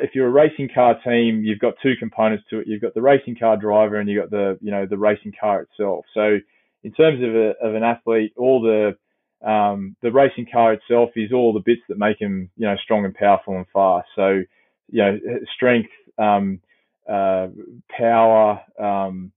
if 0.02 0.10
you're 0.14 0.26
a 0.26 0.30
racing 0.30 0.68
car 0.74 0.98
team, 1.02 1.42
you've 1.44 1.58
got 1.58 1.74
two 1.82 1.94
components 1.98 2.44
to 2.50 2.58
it. 2.58 2.66
You've 2.66 2.82
got 2.82 2.94
the 2.94 3.02
racing 3.02 3.36
car 3.36 3.56
driver 3.56 3.96
and 3.96 4.08
you've 4.08 4.22
got 4.22 4.30
the 4.30 4.58
you 4.60 4.70
know 4.70 4.86
the 4.86 4.98
racing 4.98 5.32
car 5.40 5.62
itself. 5.62 6.04
So 6.12 6.38
in 6.84 6.92
terms 6.92 7.22
of, 7.22 7.34
a, 7.34 7.52
of 7.62 7.74
an 7.74 7.82
athlete, 7.84 8.32
all 8.36 8.60
the 8.60 8.96
um, 9.44 9.96
the 10.02 10.12
racing 10.12 10.46
car 10.52 10.72
itself 10.72 11.10
is 11.16 11.32
all 11.32 11.52
the 11.52 11.60
bits 11.60 11.82
that 11.88 11.98
make 11.98 12.20
him 12.20 12.50
you 12.56 12.66
know 12.66 12.76
strong 12.82 13.04
and 13.04 13.14
powerful 13.14 13.56
and 13.56 13.66
fast. 13.72 14.08
So 14.14 14.42
you 14.90 15.02
know 15.02 15.18
strength, 15.54 15.90
um, 16.18 16.60
uh, 17.08 17.48
power, 17.96 18.60
um, 18.78 19.32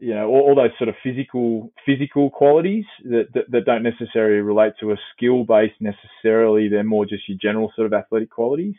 you 0.00 0.14
know 0.14 0.28
all, 0.28 0.40
all, 0.40 0.54
those 0.54 0.76
sort 0.78 0.88
of 0.88 0.96
physical 1.02 1.72
physical 1.86 2.30
qualities 2.30 2.84
that, 3.04 3.28
that, 3.34 3.50
that 3.50 3.64
don't 3.64 3.82
necessarily 3.82 4.40
relate 4.40 4.72
to 4.80 4.92
a 4.92 4.96
skill 5.14 5.44
base 5.44 5.72
necessarily. 5.80 6.68
They're 6.68 6.84
more 6.84 7.06
just 7.06 7.28
your 7.28 7.38
general 7.40 7.72
sort 7.76 7.86
of 7.86 7.92
athletic 7.92 8.30
qualities. 8.30 8.76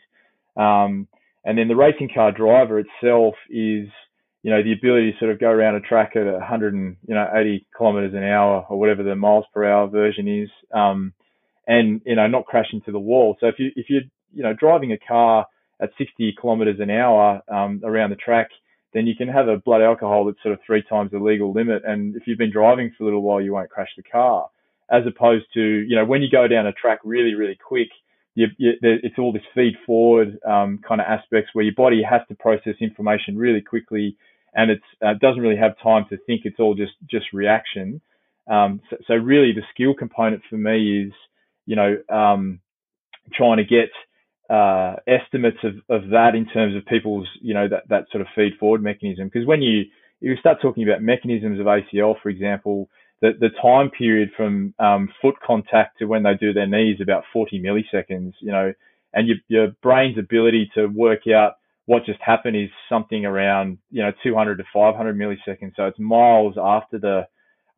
Um, 0.56 1.08
and 1.46 1.56
then 1.56 1.68
the 1.68 1.76
racing 1.76 2.10
car 2.12 2.32
driver 2.32 2.80
itself 2.80 3.34
is, 3.48 3.88
you 4.46 4.52
know, 4.52 4.62
the 4.62 4.72
ability 4.72 5.10
to 5.10 5.18
sort 5.18 5.32
of 5.32 5.40
go 5.40 5.48
around 5.48 5.74
a 5.74 5.80
track 5.80 6.12
at 6.14 6.24
180 6.24 7.66
kilometers 7.76 8.14
an 8.14 8.22
hour 8.22 8.64
or 8.70 8.78
whatever 8.78 9.02
the 9.02 9.16
miles 9.16 9.44
per 9.52 9.64
hour 9.64 9.88
version 9.88 10.28
is, 10.28 10.48
um, 10.72 11.12
and 11.66 12.00
you 12.06 12.14
know, 12.14 12.28
not 12.28 12.46
crash 12.46 12.68
into 12.72 12.92
the 12.92 12.98
wall. 13.00 13.36
So 13.40 13.48
if 13.48 13.56
you 13.58 13.72
if 13.74 13.86
you're 13.90 14.02
you 14.32 14.44
know 14.44 14.52
driving 14.54 14.92
a 14.92 14.98
car 14.98 15.46
at 15.82 15.90
60 15.98 16.36
kilometers 16.40 16.78
an 16.78 16.90
hour 16.90 17.42
um, 17.52 17.80
around 17.82 18.10
the 18.10 18.16
track, 18.24 18.50
then 18.94 19.08
you 19.08 19.16
can 19.16 19.26
have 19.26 19.48
a 19.48 19.56
blood 19.56 19.82
alcohol 19.82 20.26
that's 20.26 20.40
sort 20.44 20.54
of 20.54 20.60
three 20.64 20.84
times 20.88 21.10
the 21.10 21.18
legal 21.18 21.52
limit. 21.52 21.82
And 21.84 22.14
if 22.14 22.22
you've 22.28 22.38
been 22.38 22.52
driving 22.52 22.92
for 22.96 23.02
a 23.02 23.06
little 23.06 23.22
while, 23.22 23.40
you 23.40 23.52
won't 23.52 23.68
crash 23.68 23.90
the 23.96 24.04
car. 24.04 24.48
As 24.88 25.02
opposed 25.08 25.46
to, 25.54 25.60
you 25.60 25.96
know, 25.96 26.04
when 26.04 26.22
you 26.22 26.28
go 26.30 26.46
down 26.46 26.68
a 26.68 26.72
track 26.72 27.00
really, 27.02 27.34
really 27.34 27.58
quick, 27.66 27.88
you, 28.36 28.46
you, 28.58 28.74
it's 28.80 29.18
all 29.18 29.32
this 29.32 29.42
feed 29.56 29.74
forward 29.84 30.38
um, 30.46 30.78
kind 30.86 31.00
of 31.00 31.08
aspects 31.08 31.50
where 31.52 31.64
your 31.64 31.74
body 31.74 32.00
has 32.08 32.20
to 32.28 32.36
process 32.36 32.74
information 32.80 33.36
really 33.36 33.60
quickly, 33.60 34.16
and 34.56 34.70
it 34.70 34.80
uh, 35.04 35.14
doesn't 35.20 35.40
really 35.40 35.58
have 35.58 35.78
time 35.82 36.06
to 36.10 36.16
think. 36.26 36.42
It's 36.44 36.58
all 36.58 36.74
just 36.74 36.94
just 37.08 37.26
reaction. 37.32 38.00
Um, 38.48 38.80
so, 38.90 38.96
so, 39.06 39.14
really, 39.14 39.52
the 39.52 39.62
skill 39.72 39.94
component 39.94 40.42
for 40.48 40.56
me 40.56 41.06
is, 41.06 41.12
you 41.66 41.76
know, 41.76 41.96
um, 42.08 42.60
trying 43.34 43.58
to 43.58 43.64
get 43.64 43.90
uh, 44.48 44.96
estimates 45.06 45.58
of, 45.64 45.74
of 45.88 46.10
that 46.10 46.34
in 46.34 46.46
terms 46.46 46.76
of 46.76 46.86
people's, 46.86 47.28
you 47.40 47.54
know, 47.54 47.68
that, 47.68 47.88
that 47.88 48.06
sort 48.10 48.22
of 48.22 48.28
feed 48.34 48.52
forward 48.58 48.82
mechanism. 48.82 49.28
Because 49.28 49.46
when 49.46 49.62
you 49.62 49.84
you 50.20 50.36
start 50.36 50.58
talking 50.62 50.88
about 50.88 51.02
mechanisms 51.02 51.60
of 51.60 51.66
ACL, 51.66 52.14
for 52.22 52.30
example, 52.30 52.88
the, 53.20 53.32
the 53.38 53.50
time 53.60 53.90
period 53.90 54.30
from 54.36 54.74
um, 54.78 55.10
foot 55.20 55.34
contact 55.46 55.98
to 55.98 56.06
when 56.06 56.22
they 56.22 56.34
do 56.34 56.52
their 56.52 56.66
knees 56.66 56.98
about 57.02 57.24
40 57.32 57.60
milliseconds, 57.60 58.32
you 58.40 58.52
know, 58.52 58.72
and 59.12 59.28
your, 59.28 59.36
your 59.48 59.68
brain's 59.82 60.18
ability 60.18 60.70
to 60.74 60.86
work 60.86 61.26
out 61.26 61.56
what 61.86 62.04
just 62.04 62.20
happened 62.20 62.56
is 62.56 62.68
something 62.88 63.24
around, 63.24 63.78
you 63.90 64.02
know, 64.02 64.12
200 64.22 64.58
to 64.58 64.64
500 64.72 65.16
milliseconds. 65.16 65.72
So 65.76 65.86
it's 65.86 65.98
miles 65.98 66.54
after 66.60 66.98
the, 66.98 67.22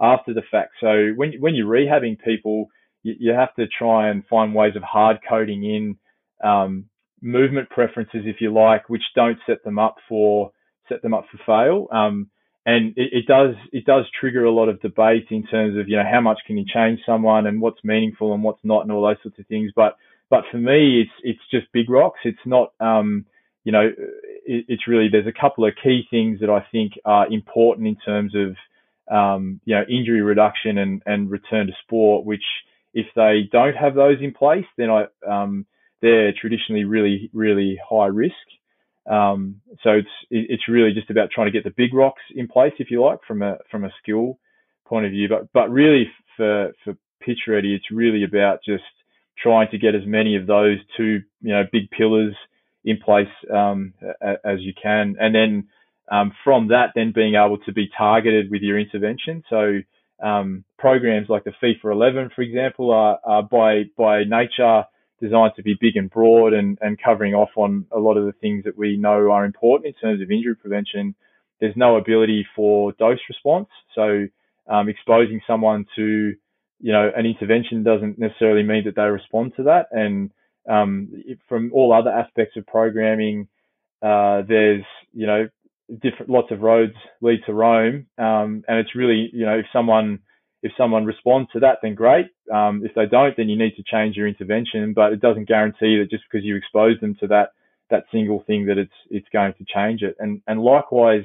after 0.01 0.35
the 0.35 0.43
fact. 0.51 0.73
So 0.81 1.11
when, 1.15 1.35
when 1.41 1.55
you're 1.55 1.69
rehabbing 1.69 2.19
people, 2.25 2.69
you, 3.03 3.15
you 3.19 3.33
have 3.33 3.55
to 3.57 3.67
try 3.67 4.09
and 4.09 4.25
find 4.27 4.55
ways 4.55 4.77
of 4.77 4.83
hard 4.83 5.19
coding 5.29 5.65
in, 5.65 5.97
um, 6.43 6.87
movement 7.21 7.69
preferences, 7.71 8.23
if 8.25 8.37
you 8.41 8.53
like, 8.53 8.89
which 8.89 9.03
don't 9.15 9.39
set 9.47 9.63
them 9.65 9.79
up 9.79 9.97
for, 10.09 10.53
set 10.89 11.03
them 11.03 11.15
up 11.15 11.27
for 11.31 11.39
fail. 11.45 11.89
Um, 11.93 12.31
and 12.65 12.93
it, 12.97 13.11
it, 13.13 13.27
does 13.27 13.55
it 13.73 13.87
does 13.87 14.05
trigger 14.21 14.45
a 14.45 14.53
lot 14.53 14.69
of 14.69 14.81
debate 14.83 15.27
in 15.31 15.47
terms 15.47 15.79
of 15.79 15.89
you 15.89 15.97
know 15.97 16.05
how 16.09 16.21
much 16.21 16.39
can 16.47 16.59
you 16.59 16.67
change 16.73 17.01
someone 17.07 17.47
and 17.47 17.63
what's 17.63 17.83
meaningful 17.83 18.35
and 18.35 18.43
what's 18.43 18.61
not 18.63 18.83
and 18.83 18.93
all 18.93 19.07
those 19.07 19.17
sorts 19.23 19.39
of 19.39 19.47
things. 19.47 19.73
But 19.75 19.97
but 20.29 20.45
for 20.51 20.59
me, 20.59 21.01
it's 21.01 21.11
it's 21.23 21.51
just 21.51 21.73
big 21.73 21.89
rocks. 21.89 22.21
It's 22.25 22.39
not 22.45 22.73
um, 22.79 23.25
you 23.69 23.73
know 23.73 23.93
it, 24.47 24.65
it's 24.67 24.89
really 24.89 25.11
there's 25.13 25.27
a 25.27 25.41
couple 25.41 25.67
of 25.67 25.75
key 25.85 26.07
things 26.11 26.41
that 26.41 26.49
I 26.49 26.67
think 26.73 26.93
are 27.05 27.31
important 27.31 27.87
in 27.87 27.97
terms 27.97 28.33
of 28.35 28.57
um, 29.15 29.61
you 29.67 29.75
know 29.75 29.85
injury 29.91 30.23
reduction 30.23 30.79
and 30.79 31.03
and 31.05 31.31
return 31.31 31.67
to 31.67 31.75
sport. 31.83 32.25
Which 32.25 32.45
if 32.95 33.05
they 33.15 33.43
don't 33.53 33.77
have 33.77 33.95
those 33.95 34.23
in 34.23 34.33
place, 34.33 34.65
then 34.79 34.89
I 34.89 35.05
um, 35.31 35.67
they're 36.01 36.33
traditionally 36.33 36.85
really 36.85 37.29
really 37.35 37.79
high 37.87 38.07
risk. 38.07 38.47
Um, 39.07 39.61
so 39.83 39.91
it's 39.91 40.17
it's 40.31 40.67
really 40.67 40.95
just 40.95 41.11
about 41.11 41.31
trying 41.31 41.49
to 41.49 41.53
get 41.53 41.65
the 41.65 41.75
big 41.77 41.93
rocks 41.93 42.23
in 42.35 42.49
place, 42.49 42.73
if 42.79 42.91
you 42.91 43.05
like, 43.05 43.19
from 43.29 43.43
a 43.43 43.59
from 43.71 43.85
a 43.85 43.93
skill 44.03 44.39
point 44.87 45.05
of 45.05 45.13
view. 45.13 45.29
But 45.29 45.53
but 45.53 45.71
really 45.71 46.11
for 46.39 46.73
for 46.85 46.97
pitch 47.21 47.41
ready, 47.47 47.75
it's 47.75 47.91
really 47.91 48.25
about 48.25 48.61
just 48.65 48.85
trying 49.37 49.69
to 49.73 49.79
get 49.79 49.95
as 49.95 50.07
many 50.07 50.37
of 50.37 50.47
those 50.47 50.79
two 50.97 51.21
you 51.43 51.53
know 51.53 51.65
big 51.71 51.91
pillars 51.91 52.35
in 52.89 52.99
place 52.99 53.29
um, 53.55 53.93
as 54.23 54.61
you 54.61 54.73
can, 54.81 55.17
and 55.21 55.35
then 55.35 55.69
um, 56.11 56.33
from 56.43 56.69
that, 56.69 56.93
then 56.95 57.13
being 57.15 57.35
able 57.35 57.59
to 57.59 57.73
be 57.73 57.89
targeted 57.97 58.51
with 58.51 58.63
your 58.63 58.79
intervention. 58.79 59.45
So 59.51 59.81
um, 60.23 60.65
programs 60.79 61.29
like 61.29 61.45
the 61.45 61.53
FIFA 61.63 61.93
11, 61.93 62.31
for 62.35 62.43
example, 62.43 62.91
are, 62.93 63.19
are 63.25 63.43
by 63.43 63.85
by 63.97 64.25
nature 64.25 64.85
designed 65.21 65.53
to 65.57 65.63
be 65.63 65.77
big 65.81 65.97
and 65.97 66.11
broad 66.11 66.53
and, 66.53 66.79
and 66.81 66.99
covering 67.03 67.35
off 67.35 67.51
on 67.57 67.87
a 67.91 67.99
lot 67.99 68.17
of 68.17 68.25
the 68.25 68.33
things 68.41 68.65
that 68.65 68.79
we 68.79 68.97
know 68.97 69.31
are 69.31 69.45
important 69.45 69.87
in 69.87 70.01
terms 70.01 70.23
of 70.23 70.31
injury 70.31 70.55
prevention. 70.55 71.15
There's 71.61 71.77
no 71.77 71.97
ability 71.97 72.47
for 72.55 72.93
dose 72.93 73.19
response. 73.29 73.69
So 73.95 74.27
um, 74.69 74.89
exposing 74.89 75.41
someone 75.45 75.87
to, 75.97 76.35
you 76.81 76.93
know, 76.93 77.11
an 77.17 77.27
intervention 77.27 77.83
doesn't 77.83 78.19
necessarily 78.19 78.63
mean 78.63 78.85
that 78.85 78.95
they 78.95 79.03
respond 79.03 79.55
to 79.57 79.65
that. 79.65 79.87
And 79.91 80.31
um, 80.69 81.23
from 81.49 81.71
all 81.73 81.93
other 81.93 82.11
aspects 82.11 82.57
of 82.57 82.67
programming, 82.67 83.49
uh, 84.03 84.43
there's, 84.47 84.85
you 85.13 85.27
know, 85.27 85.49
different 86.03 86.31
lots 86.31 86.51
of 86.51 86.61
roads 86.61 86.95
lead 87.21 87.41
to 87.47 87.55
Rome. 87.55 88.07
Um, 88.19 88.65
and 88.69 88.79
it's 88.79 88.95
really, 88.95 89.31
you 89.33 89.47
know, 89.47 89.59
if 89.59 89.67
someone 89.73 90.21
if 90.63 90.73
someone 90.77 91.05
responds 91.05 91.51
to 91.53 91.61
that, 91.61 91.79
then 91.83 91.95
great. 91.95 92.27
Um, 92.53 92.83
if 92.85 92.93
they 92.95 93.07
don't, 93.07 93.37
then 93.37 93.49
you 93.49 93.57
need 93.57 93.77
to 93.77 93.85
change 93.85 94.17
your 94.17 94.27
intervention. 94.27 94.93
But 94.93 95.13
it 95.13 95.21
doesn't 95.21 95.49
guarantee 95.49 95.99
that 95.99 96.11
just 96.11 96.25
because 96.31 96.45
you 96.45 96.57
expose 96.57 97.01
them 97.01 97.17
to 97.21 97.29
that 97.29 97.51
that 97.91 98.05
single 98.13 98.43
thing 98.47 98.67
that 98.67 98.77
it's 98.79 98.93
it's 99.11 99.29
going 99.33 99.55
to 99.55 99.65
change 99.65 100.03
it. 100.03 100.17
And 100.19 100.43
and 100.47 100.61
likewise, 100.61 101.25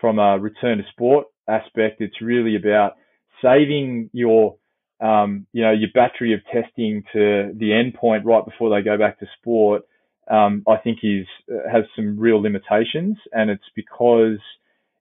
from 0.00 0.18
a 0.18 0.38
return 0.38 0.78
to 0.78 0.84
sport 0.90 1.26
aspect, 1.48 2.00
it's 2.00 2.20
really 2.20 2.56
about 2.56 2.96
saving 3.42 4.10
your 4.12 4.56
um, 5.00 5.46
you 5.52 5.62
know 5.62 5.72
your 5.72 5.90
battery 5.94 6.34
of 6.34 6.40
testing 6.52 7.02
to 7.12 7.52
the 7.56 7.72
end 7.72 7.94
point 7.94 8.24
right 8.24 8.44
before 8.44 8.70
they 8.70 8.82
go 8.82 8.96
back 8.96 9.18
to 9.20 9.26
sport. 9.38 9.82
Um, 10.28 10.64
I 10.66 10.76
think 10.76 10.98
is 11.02 11.26
has 11.70 11.84
some 11.94 12.18
real 12.18 12.42
limitations, 12.42 13.16
and 13.32 13.50
it's 13.50 13.70
because 13.74 14.38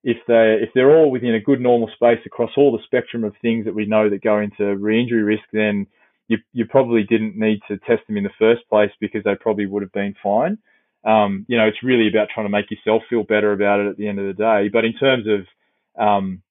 if 0.03 0.17
they 0.27 0.59
if 0.61 0.69
they're 0.75 0.95
all 0.95 1.09
within 1.09 1.33
a 1.33 1.39
good 1.39 1.59
normal 1.59 1.89
space 1.95 2.19
across 2.25 2.51
all 2.57 2.71
the 2.71 2.83
spectrum 2.83 3.23
of 3.23 3.33
things 3.41 3.65
that 3.65 3.73
we 3.73 3.85
know 3.85 4.09
that 4.09 4.21
go 4.21 4.39
into 4.39 4.75
re-injury 4.77 5.23
risk, 5.23 5.43
then 5.51 5.87
you 6.27 6.37
you 6.53 6.65
probably 6.65 7.03
didn't 7.03 7.35
need 7.37 7.59
to 7.67 7.77
test 7.79 8.05
them 8.07 8.17
in 8.17 8.23
the 8.23 8.29
first 8.37 8.61
place 8.69 8.91
because 8.99 9.23
they 9.23 9.35
probably 9.35 9.65
would 9.65 9.81
have 9.81 9.91
been 9.91 10.13
fine. 10.21 10.57
Um, 11.05 11.45
you 11.47 11.57
know, 11.57 11.67
it's 11.67 11.83
really 11.83 12.07
about 12.07 12.29
trying 12.33 12.45
to 12.45 12.51
make 12.51 12.69
yourself 12.69 13.03
feel 13.09 13.23
better 13.23 13.53
about 13.53 13.79
it 13.79 13.87
at 13.87 13.97
the 13.97 14.07
end 14.07 14.19
of 14.19 14.25
the 14.25 14.33
day. 14.33 14.69
But 14.71 14.85
in 14.85 14.93
terms 14.93 15.25
of 15.27 16.01
um, 16.01 16.41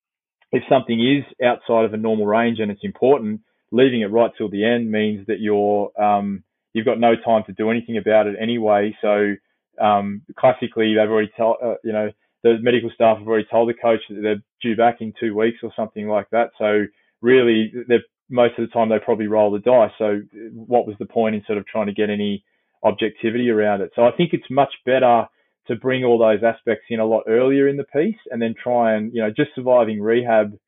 if 0.55 0.63
something 0.69 1.01
is 1.01 1.25
outside 1.45 1.85
of 1.85 1.93
a 1.95 1.97
normal 1.97 2.27
range 2.27 2.61
and 2.61 2.71
it's 2.71 2.85
important, 2.85 3.41
leaving 3.73 4.03
it 4.03 4.11
right 4.11 4.31
till 4.39 4.49
the 4.49 4.65
end 4.65 4.91
means 4.91 5.27
that 5.27 5.41
you're 5.41 5.91
um, 6.01 6.45
you've 6.73 6.87
got 6.87 7.01
no 7.01 7.15
time 7.17 7.43
to 7.47 7.53
do 7.53 7.71
anything 7.71 7.97
about 7.97 8.29
it 8.29 8.37
anyway. 8.41 8.97
So 9.03 9.35
um, 9.81 10.23
classically, 10.39 10.95
they've 10.95 11.11
already 11.11 11.33
told 11.37 11.57
uh, 11.63 11.75
you 11.83 11.93
know 11.93 12.11
the 12.45 12.59
medical 12.61 12.91
staff 12.95 13.19
have 13.19 13.27
already 13.27 13.49
told 13.51 13.69
the 13.69 13.75
coach 13.75 14.01
that 14.09 14.21
they're 14.23 14.43
due 14.63 14.77
back 14.77 15.01
in 15.01 15.13
two 15.19 15.35
weeks 15.35 15.59
or 15.63 15.73
something 15.75 16.09
like 16.09 16.31
that. 16.31 16.51
So 16.57 16.85
really, 17.21 17.73
most 18.31 18.57
of 18.57 18.67
the 18.67 18.73
time 18.73 18.91
they 18.91 18.99
probably 19.05 19.27
roll 19.27 19.51
the 19.51 19.59
dice. 19.59 19.91
So 19.99 20.21
what 20.53 20.87
was 20.87 20.95
the 21.01 21.07
point 21.07 21.35
in 21.35 21.43
sort 21.47 21.59
of 21.59 21.67
trying 21.67 21.87
to 21.87 21.93
get 21.93 22.11
any 22.11 22.45
objectivity 22.85 23.51
around 23.51 23.81
it? 23.81 23.91
So 23.97 24.05
I 24.05 24.13
think 24.13 24.33
it's 24.33 24.49
much 24.51 24.73
better 24.87 25.27
to 25.67 25.77
bring 25.77 26.05
all 26.05 26.19
those 26.19 26.43
aspects 26.43 26.87
in 26.91 27.01
a 27.01 27.07
lot 27.07 27.25
earlier 27.27 27.69
in 27.69 27.77
the 27.77 27.85
piece, 27.85 28.19
and 28.31 28.41
then 28.41 28.55
try 28.61 28.95
and 28.95 29.13
you 29.15 29.23
know 29.23 29.31
just 29.31 29.51
surviving 29.55 30.01
rehab 30.01 30.59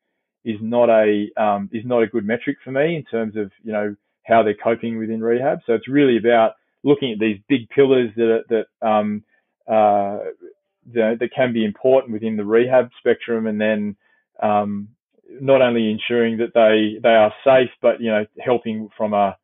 is 0.45 0.57
not 0.61 0.89
a 0.89 1.29
um, 1.37 1.69
is 1.71 1.83
not 1.85 2.03
a 2.03 2.07
good 2.07 2.25
metric 2.25 2.57
for 2.63 2.71
me 2.71 2.95
in 2.95 3.03
terms 3.03 3.35
of 3.35 3.51
you 3.63 3.71
know 3.71 3.95
how 4.25 4.43
they're 4.43 4.55
coping 4.61 4.97
within 4.97 5.21
rehab. 5.21 5.59
So 5.65 5.73
it's 5.73 5.87
really 5.87 6.17
about 6.17 6.53
looking 6.83 7.11
at 7.11 7.19
these 7.19 7.39
big 7.47 7.69
pillars 7.69 8.11
that 8.15 8.43
that 8.49 8.87
um, 8.87 9.23
uh, 9.67 10.19
that, 10.93 11.17
that 11.19 11.29
can 11.35 11.53
be 11.53 11.65
important 11.65 12.13
within 12.13 12.37
the 12.37 12.45
rehab 12.45 12.89
spectrum, 12.99 13.47
and 13.47 13.59
then 13.59 13.95
um, 14.41 14.89
not 15.41 15.61
only 15.61 15.91
ensuring 15.91 16.37
that 16.37 16.53
they 16.53 16.99
they 17.01 17.15
are 17.15 17.33
safe, 17.43 17.69
but 17.81 17.99
you 17.99 18.09
know 18.09 18.25
helping 18.39 18.89
from 18.97 19.13
a 19.13 19.37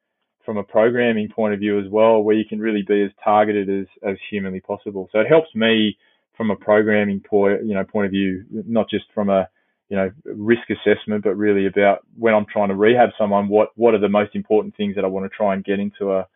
from 0.45 0.58
a 0.58 0.63
programming 0.63 1.29
point 1.29 1.53
of 1.53 1.60
view 1.60 1.79
as 1.79 1.89
well, 1.89 2.21
where 2.21 2.36
you 2.36 2.45
can 2.45 2.60
really 2.60 2.82
be 2.82 3.03
as 3.03 3.12
targeted 3.23 3.69
as 3.69 3.88
as 4.08 4.17
humanly 4.29 4.60
possible. 4.60 5.10
So 5.12 5.19
it 5.19 5.27
helps 5.27 5.53
me 5.56 5.97
from 6.36 6.51
a 6.51 6.56
programming 6.56 7.19
point 7.21 7.65
you 7.65 7.73
know 7.73 7.84
point 7.84 8.06
of 8.06 8.12
view, 8.12 8.45
not 8.51 8.89
just 8.89 9.06
from 9.13 9.29
a 9.29 9.47
you 9.89 9.97
know 9.97 10.12
risk 10.25 10.63
assessment, 10.69 11.23
but 11.23 11.36
really 11.36 11.67
about 11.67 12.06
when 12.17 12.34
I'm 12.34 12.45
trying 12.45 12.69
to 12.69 12.75
rehab 12.75 13.10
someone, 13.17 13.47
what 13.47 13.69
what 13.75 13.93
are 13.93 13.99
the 13.99 14.10
most 14.10 14.36
important 14.36 14.75
things 14.75 14.95
that 14.95 15.06
I 15.06 15.08
want 15.08 15.25
to 15.29 15.36
try 15.36 15.53
and 15.53 15.63
get 15.63 15.79
into 15.79 16.13
a 16.13 16.27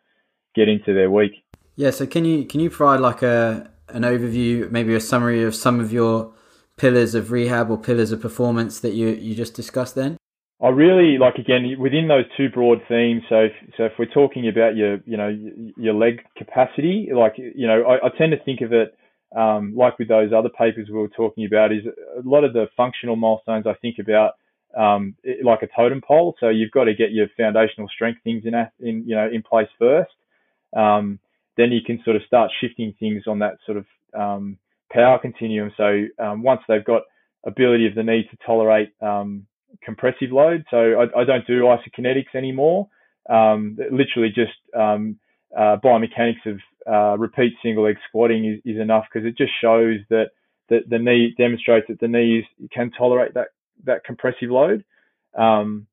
get 0.54 0.68
into 0.68 0.94
their 0.94 1.10
week. 1.10 1.44
Yeah. 1.76 1.90
So 1.90 2.06
can 2.06 2.24
you 2.24 2.44
can 2.44 2.60
you 2.60 2.70
provide 2.70 3.00
like 3.00 3.22
a 3.22 3.70
an 3.88 4.02
overview, 4.02 4.70
maybe 4.70 4.94
a 4.94 5.00
summary 5.00 5.42
of 5.42 5.54
some 5.54 5.80
of 5.80 5.92
your 5.92 6.32
pillars 6.76 7.14
of 7.14 7.32
rehab 7.32 7.70
or 7.70 7.78
pillars 7.78 8.12
of 8.12 8.20
performance 8.20 8.80
that 8.80 8.92
you, 8.92 9.08
you 9.08 9.34
just 9.34 9.54
discussed 9.54 9.94
then? 9.94 10.17
I 10.60 10.68
really 10.70 11.18
like 11.18 11.36
again 11.36 11.76
within 11.78 12.08
those 12.08 12.24
two 12.36 12.48
broad 12.48 12.78
themes. 12.88 13.22
So, 13.28 13.36
if, 13.36 13.52
so 13.76 13.84
if 13.84 13.92
we're 13.98 14.06
talking 14.06 14.48
about 14.48 14.74
your, 14.74 14.98
you 15.06 15.16
know, 15.16 15.28
your 15.76 15.94
leg 15.94 16.22
capacity, 16.36 17.10
like 17.14 17.34
you 17.36 17.66
know, 17.66 17.84
I, 17.84 18.06
I 18.06 18.10
tend 18.18 18.32
to 18.32 18.42
think 18.44 18.60
of 18.62 18.72
it 18.72 18.96
um, 19.36 19.74
like 19.76 19.98
with 19.98 20.08
those 20.08 20.32
other 20.36 20.48
papers 20.48 20.88
we 20.88 20.98
were 20.98 21.08
talking 21.08 21.46
about. 21.46 21.72
Is 21.72 21.84
a 21.86 22.28
lot 22.28 22.44
of 22.44 22.52
the 22.52 22.66
functional 22.76 23.14
milestones 23.14 23.66
I 23.66 23.74
think 23.74 23.96
about 24.00 24.32
um, 24.76 25.14
like 25.44 25.62
a 25.62 25.68
totem 25.76 26.00
pole. 26.06 26.34
So 26.40 26.48
you've 26.48 26.72
got 26.72 26.84
to 26.84 26.94
get 26.94 27.12
your 27.12 27.28
foundational 27.36 27.88
strength 27.88 28.20
things 28.24 28.44
in, 28.44 28.54
in 28.80 29.04
you 29.06 29.14
know, 29.14 29.28
in 29.32 29.42
place 29.42 29.68
first. 29.78 30.10
Um, 30.76 31.20
then 31.56 31.72
you 31.72 31.80
can 31.84 32.00
sort 32.04 32.16
of 32.16 32.22
start 32.26 32.50
shifting 32.60 32.94
things 32.98 33.24
on 33.26 33.40
that 33.40 33.58
sort 33.64 33.78
of 33.78 33.86
um, 34.18 34.58
power 34.90 35.18
continuum. 35.18 35.72
So 35.76 36.04
um, 36.18 36.42
once 36.42 36.60
they've 36.68 36.84
got 36.84 37.02
ability 37.46 37.86
of 37.86 37.94
the 37.94 38.02
knee 38.02 38.28
to 38.30 38.36
tolerate 38.44 38.90
um, 39.00 39.46
compressive 39.82 40.32
load, 40.32 40.64
so 40.70 40.76
I, 40.76 41.20
I, 41.20 41.24
don't 41.24 41.46
do 41.46 41.62
isokinetics 41.62 42.34
anymore. 42.34 42.88
Um, 43.28 43.76
literally 43.90 44.28
just 44.28 44.52
um, 44.76 45.18
uh, 45.56 45.76
biomechanics 45.84 46.46
of 46.46 46.58
uh, 46.90 47.18
repeat 47.18 47.52
single 47.62 47.84
leg 47.84 47.96
squatting 48.08 48.44
is, 48.46 48.60
is 48.64 48.80
enough 48.80 49.04
because 49.12 49.26
it 49.26 49.36
just 49.36 49.52
shows 49.60 49.98
that, 50.10 50.30
that 50.70 50.88
the 50.88 50.98
knee 50.98 51.34
demonstrates 51.36 51.86
that 51.88 52.00
the 52.00 52.08
knees 52.08 52.44
can 52.72 52.90
tolerate 52.90 53.34
that 53.34 53.48
that 53.84 54.04
compressive 54.04 54.50
load. 54.50 54.84
Um, 55.36 55.86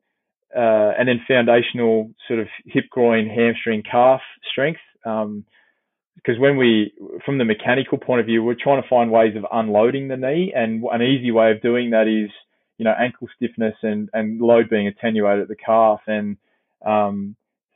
uh, 0.56 0.94
and 0.98 1.08
then 1.10 1.20
foundational 1.28 2.12
sort 2.28 2.40
of 2.40 2.48
hip, 2.66 2.86
groin, 2.90 3.28
hamstring, 3.28 3.84
calf 3.84 4.22
strength. 4.50 4.80
Um, 5.06 5.46
because 6.16 6.40
when 6.40 6.58
we, 6.58 6.94
from 7.26 7.38
the 7.38 7.46
mechanical 7.46 7.98
point 7.98 8.22
of 8.22 8.26
view, 8.26 8.42
we're 8.42 8.56
trying 8.56 8.82
to 8.82 8.88
find 8.88 9.12
ways 9.12 9.36
of 9.36 9.46
unloading 9.52 10.08
the 10.08 10.18
knee, 10.18 10.54
and 10.56 10.84
an 10.92 11.02
easy 11.02 11.30
way 11.30 11.52
of 11.52 11.62
doing 11.62 11.92
that 11.92 12.08
is, 12.08 12.32
you 12.78 12.86
know, 12.86 12.94
ankle 12.98 13.28
stiffness 13.36 13.76
and 13.84 14.10
and 14.14 14.40
load 14.40 14.70
being 14.70 14.88
attenuated 14.88 15.44
at 15.44 15.48
the 15.48 15.56
calf, 15.56 16.02
and 16.08 16.38
um, 16.86 17.36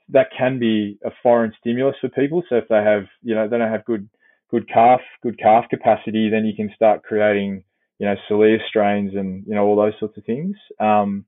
that 0.09 0.27
can 0.37 0.59
be 0.59 0.97
a 1.03 1.11
foreign 1.23 1.53
stimulus 1.59 1.95
for 2.01 2.09
people. 2.09 2.43
So 2.49 2.55
if 2.55 2.67
they 2.67 2.83
have, 2.83 3.03
you 3.21 3.35
know, 3.35 3.47
they 3.47 3.57
don't 3.57 3.71
have 3.71 3.85
good 3.85 4.09
good 4.51 4.67
calf 4.67 5.01
good 5.21 5.39
calf 5.39 5.65
capacity, 5.69 6.29
then 6.29 6.45
you 6.45 6.53
can 6.55 6.71
start 6.75 7.03
creating, 7.03 7.63
you 7.99 8.05
know, 8.05 8.15
soleus 8.29 8.65
strains 8.67 9.11
and 9.15 9.43
you 9.47 9.55
know 9.55 9.65
all 9.65 9.75
those 9.75 9.93
sorts 9.99 10.17
of 10.17 10.25
things. 10.25 10.55
Um, 10.79 11.25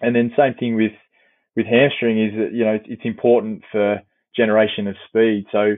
and 0.00 0.14
then 0.14 0.32
same 0.36 0.54
thing 0.54 0.76
with 0.76 0.92
with 1.56 1.66
hamstring 1.66 2.22
is 2.22 2.32
that 2.36 2.52
you 2.52 2.64
know 2.64 2.78
it's 2.84 3.04
important 3.04 3.62
for 3.70 4.00
generation 4.36 4.86
of 4.88 4.96
speed. 5.08 5.46
So 5.52 5.76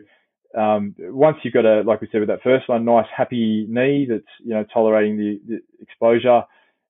um, 0.59 0.95
once 0.99 1.37
you've 1.43 1.55
got 1.55 1.67
a, 1.67 1.83
like 1.83 2.01
we 2.01 2.09
said 2.11 2.21
with 2.21 2.29
that 2.29 2.43
first 2.43 2.69
one, 2.69 2.85
nice 2.85 3.07
happy 3.15 3.67
knee 3.69 4.07
that's 4.09 4.25
you 4.43 4.55
know 4.55 4.65
tolerating 4.73 5.17
the, 5.17 5.41
the 5.47 5.61
exposure, 5.83 6.43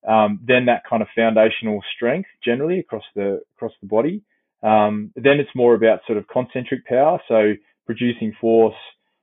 um, 0.07 0.41
then 0.47 0.67
that 0.67 0.83
kind 0.89 1.03
of 1.03 1.09
foundational 1.15 1.83
strength 1.95 2.29
generally 2.45 2.79
across 2.79 3.05
the 3.15 3.43
across 3.57 3.73
the 3.81 3.89
body. 3.89 4.23
Um, 4.63 5.13
then 5.17 5.39
it's 5.39 5.51
more 5.55 5.75
about 5.75 6.01
sort 6.07 6.19
of 6.19 6.27
concentric 6.29 6.87
power, 6.87 7.21
so 7.29 7.53
producing 7.85 8.35
force, 8.41 8.75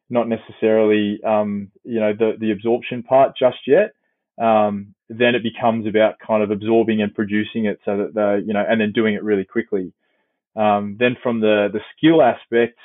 not 0.09 0.27
necessarily 0.27 1.19
um, 1.23 1.71
you 1.83 1.99
know 1.99 2.13
the 2.13 2.33
the 2.39 2.51
absorption 2.51 3.03
part 3.03 3.33
just 3.37 3.67
yet. 3.67 3.93
Um, 4.41 4.95
then 5.09 5.35
it 5.35 5.43
becomes 5.43 5.85
about 5.85 6.15
kind 6.25 6.41
of 6.41 6.49
absorbing 6.49 7.01
and 7.01 7.13
producing 7.13 7.65
it 7.65 7.79
so 7.85 7.97
that 7.97 8.13
the 8.13 8.43
you 8.45 8.53
know 8.53 8.63
and 8.67 8.81
then 8.81 8.91
doing 8.91 9.15
it 9.15 9.23
really 9.23 9.45
quickly. 9.45 9.93
Um, 10.55 10.97
then 10.99 11.17
from 11.21 11.39
the 11.39 11.69
the 11.71 11.81
skill 11.97 12.21
aspect 12.21 12.77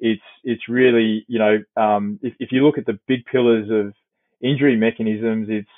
it's 0.00 0.22
it's 0.42 0.68
really 0.68 1.24
you 1.28 1.38
know 1.38 1.58
um, 1.76 2.18
if, 2.22 2.34
if 2.38 2.52
you 2.52 2.64
look 2.64 2.78
at 2.78 2.86
the 2.86 2.98
big 3.06 3.24
pillars 3.26 3.68
of 3.70 3.94
injury 4.42 4.76
mechanisms, 4.76 5.46
it's 5.48 5.68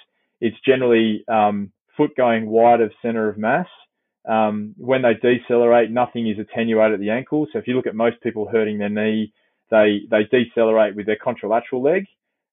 it's 0.41 0.57
generally 0.67 1.25
um, 1.29 1.73
foot 1.97 2.11
going 2.17 2.47
wide 2.47 2.81
of 2.81 2.93
center 3.03 3.29
of 3.29 3.39
mass. 3.39 3.69
Um, 4.29 4.75
when 4.77 5.03
they 5.03 5.15
decelerate, 5.15 5.91
nothing 5.91 6.29
is 6.29 6.39
attenuated 6.39 6.95
at 6.95 7.01
the 7.01 7.11
ankle. 7.11 7.47
So 7.53 7.59
if 7.59 7.69
you 7.69 7.75
look 7.75 7.87
at 7.87 7.95
most 7.95 8.21
people 8.23 8.49
hurting 8.51 8.79
their 8.79 8.89
knee, 8.89 9.33
they 9.71 10.01
they 10.11 10.25
decelerate 10.25 10.97
with 10.97 11.07
their 11.07 11.17
contralateral 11.17 11.83
leg. 11.83 12.07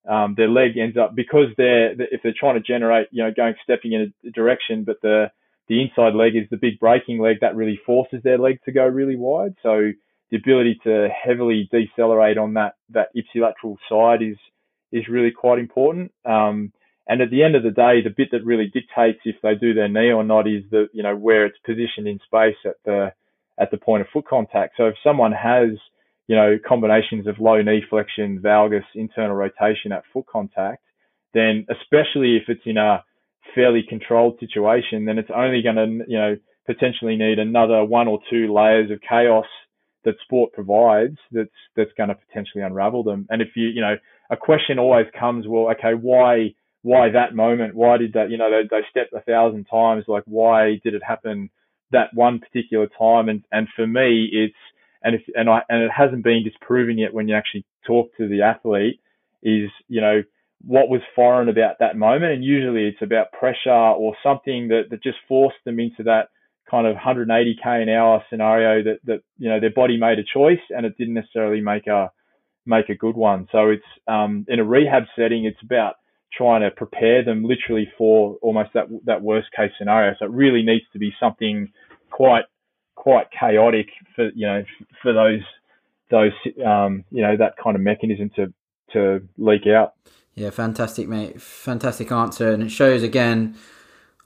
Um, 0.07 0.35
their 0.35 0.49
leg 0.49 0.77
ends 0.77 0.97
up 0.97 1.15
because 1.15 1.47
they're 1.57 1.93
if 1.93 2.21
they're 2.21 2.33
trying 2.37 2.55
to 2.55 2.61
generate, 2.61 3.07
you 3.11 3.23
know, 3.23 3.31
going 3.35 3.55
stepping 3.63 3.93
in 3.93 4.13
a 4.25 4.31
direction, 4.31 4.83
but 4.83 5.01
the 5.01 5.31
the 5.67 5.81
inside 5.81 6.13
leg 6.13 6.35
is 6.35 6.47
the 6.51 6.57
big 6.57 6.79
braking 6.79 7.19
leg 7.19 7.37
that 7.41 7.55
really 7.55 7.79
forces 7.85 8.21
their 8.23 8.37
leg 8.37 8.59
to 8.65 8.71
go 8.71 8.85
really 8.85 9.15
wide. 9.15 9.55
So 9.63 9.91
the 10.29 10.37
ability 10.37 10.79
to 10.83 11.09
heavily 11.09 11.69
decelerate 11.71 12.37
on 12.37 12.55
that 12.55 12.73
that 12.89 13.09
ipsilateral 13.15 13.77
side 13.89 14.21
is 14.21 14.37
is 14.91 15.07
really 15.07 15.31
quite 15.31 15.59
important. 15.59 16.11
Um, 16.25 16.73
and 17.07 17.21
at 17.21 17.29
the 17.29 17.43
end 17.43 17.55
of 17.55 17.63
the 17.63 17.71
day, 17.71 18.01
the 18.01 18.13
bit 18.15 18.29
that 18.31 18.45
really 18.45 18.67
dictates 18.67 19.19
if 19.25 19.35
they 19.43 19.55
do 19.55 19.73
their 19.73 19.89
knee 19.89 20.11
or 20.11 20.23
not 20.23 20.47
is 20.47 20.63
the 20.71 20.87
you 20.93 21.03
know 21.03 21.15
where 21.15 21.45
it's 21.45 21.57
positioned 21.65 22.07
in 22.07 22.19
space 22.25 22.55
at 22.65 22.77
the 22.85 23.11
at 23.59 23.71
the 23.71 23.77
point 23.77 24.01
of 24.01 24.07
foot 24.13 24.25
contact. 24.27 24.75
So 24.77 24.85
if 24.85 24.95
someone 25.03 25.33
has 25.33 25.71
you 26.27 26.35
know 26.35 26.57
combinations 26.65 27.27
of 27.27 27.39
low 27.39 27.61
knee 27.61 27.83
flexion, 27.89 28.39
valgus, 28.39 28.85
internal 28.95 29.35
rotation 29.35 29.91
at 29.91 30.03
foot 30.13 30.25
contact, 30.31 30.81
then 31.33 31.65
especially 31.69 32.37
if 32.37 32.43
it's 32.47 32.65
in 32.65 32.77
a 32.77 33.03
fairly 33.53 33.83
controlled 33.87 34.39
situation, 34.39 35.05
then 35.05 35.17
it's 35.17 35.29
only 35.35 35.61
going 35.61 35.75
to 35.75 36.05
you 36.07 36.17
know 36.17 36.37
potentially 36.65 37.17
need 37.17 37.37
another 37.39 37.83
one 37.83 38.07
or 38.07 38.19
two 38.29 38.53
layers 38.53 38.89
of 38.91 38.99
chaos 39.07 39.45
that 40.05 40.15
sport 40.23 40.53
provides 40.53 41.17
that's 41.33 41.49
that's 41.75 41.91
going 41.97 42.09
to 42.09 42.15
potentially 42.15 42.63
unravel 42.63 43.03
them. 43.03 43.27
And 43.29 43.41
if 43.41 43.49
you 43.55 43.67
you 43.67 43.81
know 43.81 43.97
a 44.29 44.37
question 44.37 44.79
always 44.79 45.07
comes, 45.19 45.45
well, 45.47 45.69
okay, 45.71 45.93
why 45.99 46.53
why 46.83 47.09
that 47.09 47.35
moment? 47.35 47.75
Why 47.75 47.97
did 47.97 48.13
that? 48.13 48.29
You 48.29 48.37
know, 48.37 48.49
they, 48.51 48.67
they 48.69 48.83
stepped 48.89 49.13
a 49.13 49.21
thousand 49.21 49.65
times. 49.65 50.05
Like, 50.07 50.23
why 50.25 50.79
did 50.83 50.93
it 50.93 51.03
happen 51.03 51.49
that 51.91 52.13
one 52.13 52.39
particular 52.39 52.87
time? 52.87 53.29
And 53.29 53.43
and 53.51 53.67
for 53.75 53.87
me, 53.87 54.29
it's 54.31 54.55
and 55.01 55.15
if 55.15 55.21
and 55.35 55.49
I 55.49 55.61
and 55.69 55.83
it 55.83 55.91
hasn't 55.95 56.23
been 56.23 56.43
disproven 56.43 56.97
yet 56.97 57.13
when 57.13 57.27
you 57.27 57.35
actually 57.35 57.65
talk 57.85 58.15
to 58.17 58.27
the 58.27 58.43
athlete 58.43 58.99
is 59.41 59.69
you 59.87 60.01
know 60.01 60.21
what 60.65 60.87
was 60.87 61.01
foreign 61.15 61.49
about 61.49 61.75
that 61.79 61.97
moment 61.97 62.31
and 62.31 62.43
usually 62.43 62.87
it's 62.87 63.01
about 63.01 63.33
pressure 63.33 63.69
or 63.69 64.15
something 64.23 64.69
that, 64.69 64.83
that 64.89 65.03
just 65.03 65.17
forced 65.27 65.57
them 65.65 65.77
into 65.77 66.03
that 66.03 66.29
kind 66.71 66.87
of 66.87 66.95
180k 66.95 67.65
an 67.65 67.89
hour 67.89 68.23
scenario 68.29 68.81
that 68.81 68.99
that 69.03 69.21
you 69.37 69.49
know 69.49 69.59
their 69.59 69.73
body 69.73 69.97
made 69.97 70.19
a 70.19 70.23
choice 70.23 70.61
and 70.69 70.85
it 70.85 70.97
didn't 70.97 71.15
necessarily 71.15 71.59
make 71.59 71.87
a 71.87 72.09
make 72.65 72.89
a 72.89 72.95
good 72.95 73.15
one. 73.15 73.47
So 73.51 73.69
it's 73.69 73.83
um, 74.07 74.45
in 74.47 74.59
a 74.59 74.63
rehab 74.63 75.03
setting, 75.15 75.45
it's 75.45 75.61
about 75.63 75.95
trying 76.35 76.61
to 76.61 76.71
prepare 76.71 77.23
them 77.23 77.43
literally 77.43 77.91
for 77.97 78.37
almost 78.41 78.71
that 78.73 78.87
that 79.05 79.21
worst 79.21 79.47
case 79.55 79.71
scenario. 79.77 80.15
So 80.19 80.25
it 80.25 80.31
really 80.31 80.63
needs 80.63 80.85
to 80.93 80.99
be 80.99 81.13
something 81.19 81.71
quite 82.09 82.45
quite 82.95 83.27
chaotic 83.37 83.87
for 84.15 84.29
you 84.35 84.47
know 84.47 84.63
for 85.01 85.13
those 85.13 85.41
those 86.09 86.31
um, 86.65 87.03
you 87.11 87.21
know 87.21 87.35
that 87.37 87.55
kind 87.61 87.75
of 87.75 87.81
mechanism 87.81 88.29
to 88.35 88.53
to 88.93 89.27
leak 89.37 89.67
out. 89.67 89.93
Yeah, 90.35 90.49
fantastic, 90.49 91.07
mate. 91.07 91.41
Fantastic 91.41 92.11
answer, 92.11 92.51
and 92.51 92.63
it 92.63 92.69
shows 92.69 93.03
again 93.03 93.55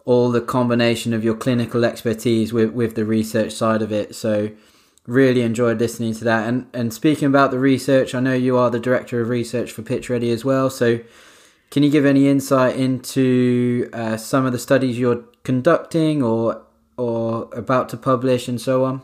all 0.06 0.32
the 0.32 0.42
combination 0.42 1.14
of 1.14 1.22
your 1.22 1.36
clinical 1.36 1.84
expertise 1.84 2.54
with, 2.54 2.72
with 2.72 2.96
the 2.96 3.04
research 3.04 3.52
side 3.52 3.82
of 3.82 3.92
it. 3.92 4.16
So 4.16 4.50
really 5.06 5.42
enjoyed 5.42 5.80
listening 5.80 6.14
to 6.14 6.24
that. 6.24 6.48
And 6.48 6.68
and 6.74 6.94
speaking 6.94 7.28
about 7.28 7.52
the 7.52 7.60
research, 7.60 8.16
I 8.16 8.20
know 8.22 8.34
you 8.34 8.58
are 8.58 8.70
the 8.70 8.80
director 8.80 9.20
of 9.22 9.30
research 9.30 9.72
for 9.72 9.82
Pitch 9.82 10.10
Ready 10.10 10.32
as 10.32 10.46
well. 10.46 10.70
So 10.70 11.00
can 11.70 11.84
you 11.84 11.90
give 11.90 12.06
any 12.06 12.28
insight 12.28 12.76
into 12.76 13.90
uh, 13.94 14.18
some 14.18 14.46
of 14.46 14.52
the 14.52 14.60
studies 14.60 14.98
you're 14.98 15.24
conducting 15.44 16.24
or 16.24 16.64
or 16.98 17.50
about 17.54 17.90
to 17.90 17.98
publish 17.98 18.48
and 18.48 18.60
so 18.60 18.84
on? 18.86 19.02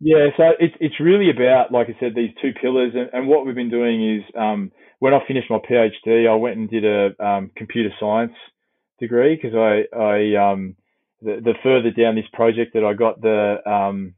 Yeah, 0.00 0.28
so 0.36 0.52
it's 0.58 0.74
it's 0.78 1.00
really 1.00 1.30
about, 1.30 1.72
like 1.72 1.88
I 1.88 1.98
said, 1.98 2.14
these 2.14 2.30
two 2.42 2.52
pillars, 2.60 2.92
and, 2.94 3.08
and 3.12 3.28
what 3.28 3.46
we've 3.46 3.54
been 3.54 3.70
doing 3.70 4.16
is 4.16 4.22
um, 4.38 4.70
when 4.98 5.14
I 5.14 5.20
finished 5.26 5.50
my 5.50 5.58
PhD, 5.58 6.28
I 6.28 6.34
went 6.34 6.58
and 6.58 6.68
did 6.68 6.84
a 6.84 7.24
um, 7.24 7.50
computer 7.56 7.90
science 7.98 8.34
degree 9.00 9.36
because 9.40 9.56
I, 9.56 9.96
I 9.96 10.52
um, 10.52 10.76
the, 11.22 11.40
the 11.42 11.54
further 11.62 11.90
down 11.90 12.14
this 12.14 12.24
project 12.32 12.74
that 12.74 12.84
I 12.84 12.92
got, 12.92 13.22
the 13.22 13.56
um, 13.66 14.14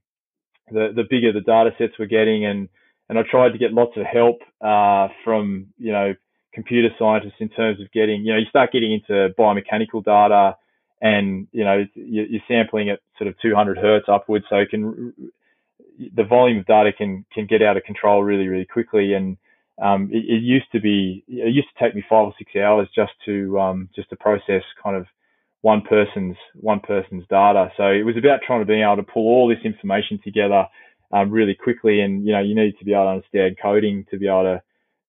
the 0.70 0.88
the 0.94 1.04
bigger 1.08 1.32
the 1.32 1.40
data 1.40 1.70
sets 1.78 1.92
we're 1.98 2.06
getting, 2.06 2.44
and 2.44 2.68
and 3.08 3.18
I 3.18 3.22
tried 3.30 3.50
to 3.50 3.58
get 3.58 3.72
lots 3.72 3.96
of 3.96 4.04
help 4.04 4.40
uh, 4.60 5.08
from 5.24 5.68
you 5.78 5.92
know 5.92 6.14
computer 6.58 6.88
scientists 6.98 7.38
in 7.38 7.48
terms 7.48 7.80
of 7.80 7.90
getting 7.92 8.24
you 8.24 8.32
know 8.32 8.38
you 8.38 8.46
start 8.50 8.72
getting 8.72 8.92
into 8.92 9.32
biomechanical 9.38 10.04
data, 10.04 10.56
and 11.00 11.46
you 11.52 11.64
know 11.64 11.84
you're 11.94 12.40
sampling 12.48 12.90
at 12.90 12.98
sort 13.16 13.28
of 13.28 13.38
200 13.40 13.78
hertz 13.78 14.06
upwards, 14.08 14.44
so 14.50 14.56
it 14.56 14.70
can 14.70 15.14
the 16.16 16.24
volume 16.24 16.58
of 16.58 16.66
data 16.66 16.92
can 16.92 17.24
can 17.32 17.46
get 17.46 17.62
out 17.62 17.76
of 17.76 17.84
control 17.84 18.24
really 18.24 18.48
really 18.48 18.64
quickly, 18.64 19.14
and 19.14 19.36
um, 19.80 20.10
it, 20.12 20.24
it, 20.24 20.42
used 20.42 20.66
to 20.72 20.80
be 20.80 21.22
it 21.28 21.54
used 21.54 21.68
to 21.68 21.84
take 21.84 21.94
me 21.94 22.02
five 22.08 22.26
or 22.26 22.34
six 22.36 22.50
hours 22.56 22.88
just 22.92 23.12
to 23.24 23.58
um, 23.60 23.88
just 23.94 24.10
to 24.10 24.16
process 24.16 24.64
kind 24.82 24.96
of 24.96 25.06
one 25.60 25.82
person's 25.82 26.36
one 26.54 26.80
person's 26.80 27.24
data. 27.30 27.70
So 27.76 27.84
it 27.86 28.02
was 28.02 28.16
about 28.16 28.40
trying 28.44 28.62
to 28.62 28.66
be 28.66 28.82
able 28.82 28.96
to 28.96 29.04
pull 29.04 29.28
all 29.28 29.46
this 29.46 29.64
information 29.64 30.18
together 30.24 30.66
um, 31.12 31.30
really 31.30 31.54
quickly, 31.54 32.00
and 32.00 32.26
you 32.26 32.32
know 32.32 32.40
you 32.40 32.56
need 32.56 32.76
to 32.80 32.84
be 32.84 32.94
able 32.94 33.04
to 33.04 33.10
understand 33.10 33.58
coding 33.62 34.06
to 34.10 34.18
be 34.18 34.26
able 34.26 34.42
to 34.42 34.62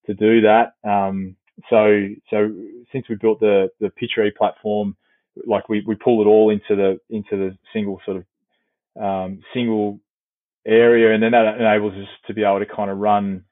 to 0.10 0.14
do 0.14 0.42
that. 0.42 0.74
Um, 0.84 1.36
so 1.70 2.08
so 2.30 2.52
since 2.92 3.08
we 3.10 3.16
built 3.16 3.40
the 3.40 3.70
the 3.80 3.90
Pitch 3.90 4.12
Ready 4.18 4.32
platform, 4.32 4.96
like 5.46 5.70
we, 5.70 5.84
we 5.86 5.96
pull 5.96 6.22
it 6.22 6.26
all 6.26 6.50
into 6.50 6.76
the 6.76 7.00
into 7.10 7.38
the 7.38 7.58
single 7.74 8.02
sort 8.06 8.18
of 8.18 9.02
um, 9.02 9.42
single 9.54 10.00
area, 10.66 11.14
and 11.14 11.24
then 11.24 11.32
that 11.32 11.60
enables 11.60 11.94
us 11.94 12.10
to 12.28 12.34
be 12.34 12.44
able 12.44 12.60
to 12.60 12.66
kind 12.66 12.92
of 12.92 12.98
run 12.98 13.44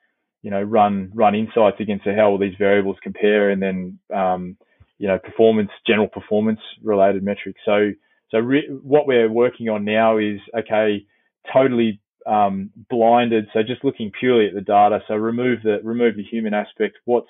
you 0.41 0.51
know 0.51 0.61
run 0.61 1.11
run 1.13 1.35
insights 1.35 1.79
against 1.79 2.05
how 2.05 2.29
all 2.29 2.37
these 2.37 2.55
variables 2.57 2.97
compare, 3.03 3.49
and 3.49 3.61
then 3.61 3.99
um, 4.13 4.57
you 4.97 5.07
know, 5.07 5.19
performance, 5.19 5.69
general 5.85 6.07
performance 6.07 6.59
related 6.83 7.23
metrics. 7.23 7.59
So, 7.65 7.91
so 8.31 8.39
re- 8.39 8.69
what 8.81 9.07
we're 9.07 9.31
working 9.31 9.69
on 9.69 9.85
now 9.85 10.17
is, 10.17 10.39
okay, 10.57 11.05
totally 11.53 12.01
um, 12.25 12.71
blinded. 12.89 13.47
So 13.53 13.61
just 13.63 13.83
looking 13.83 14.11
purely 14.19 14.47
at 14.47 14.53
the 14.53 14.61
data. 14.61 15.01
So 15.07 15.15
remove 15.15 15.59
the, 15.63 15.79
remove 15.83 16.15
the 16.15 16.23
human 16.23 16.53
aspect. 16.53 16.97
What's, 17.05 17.27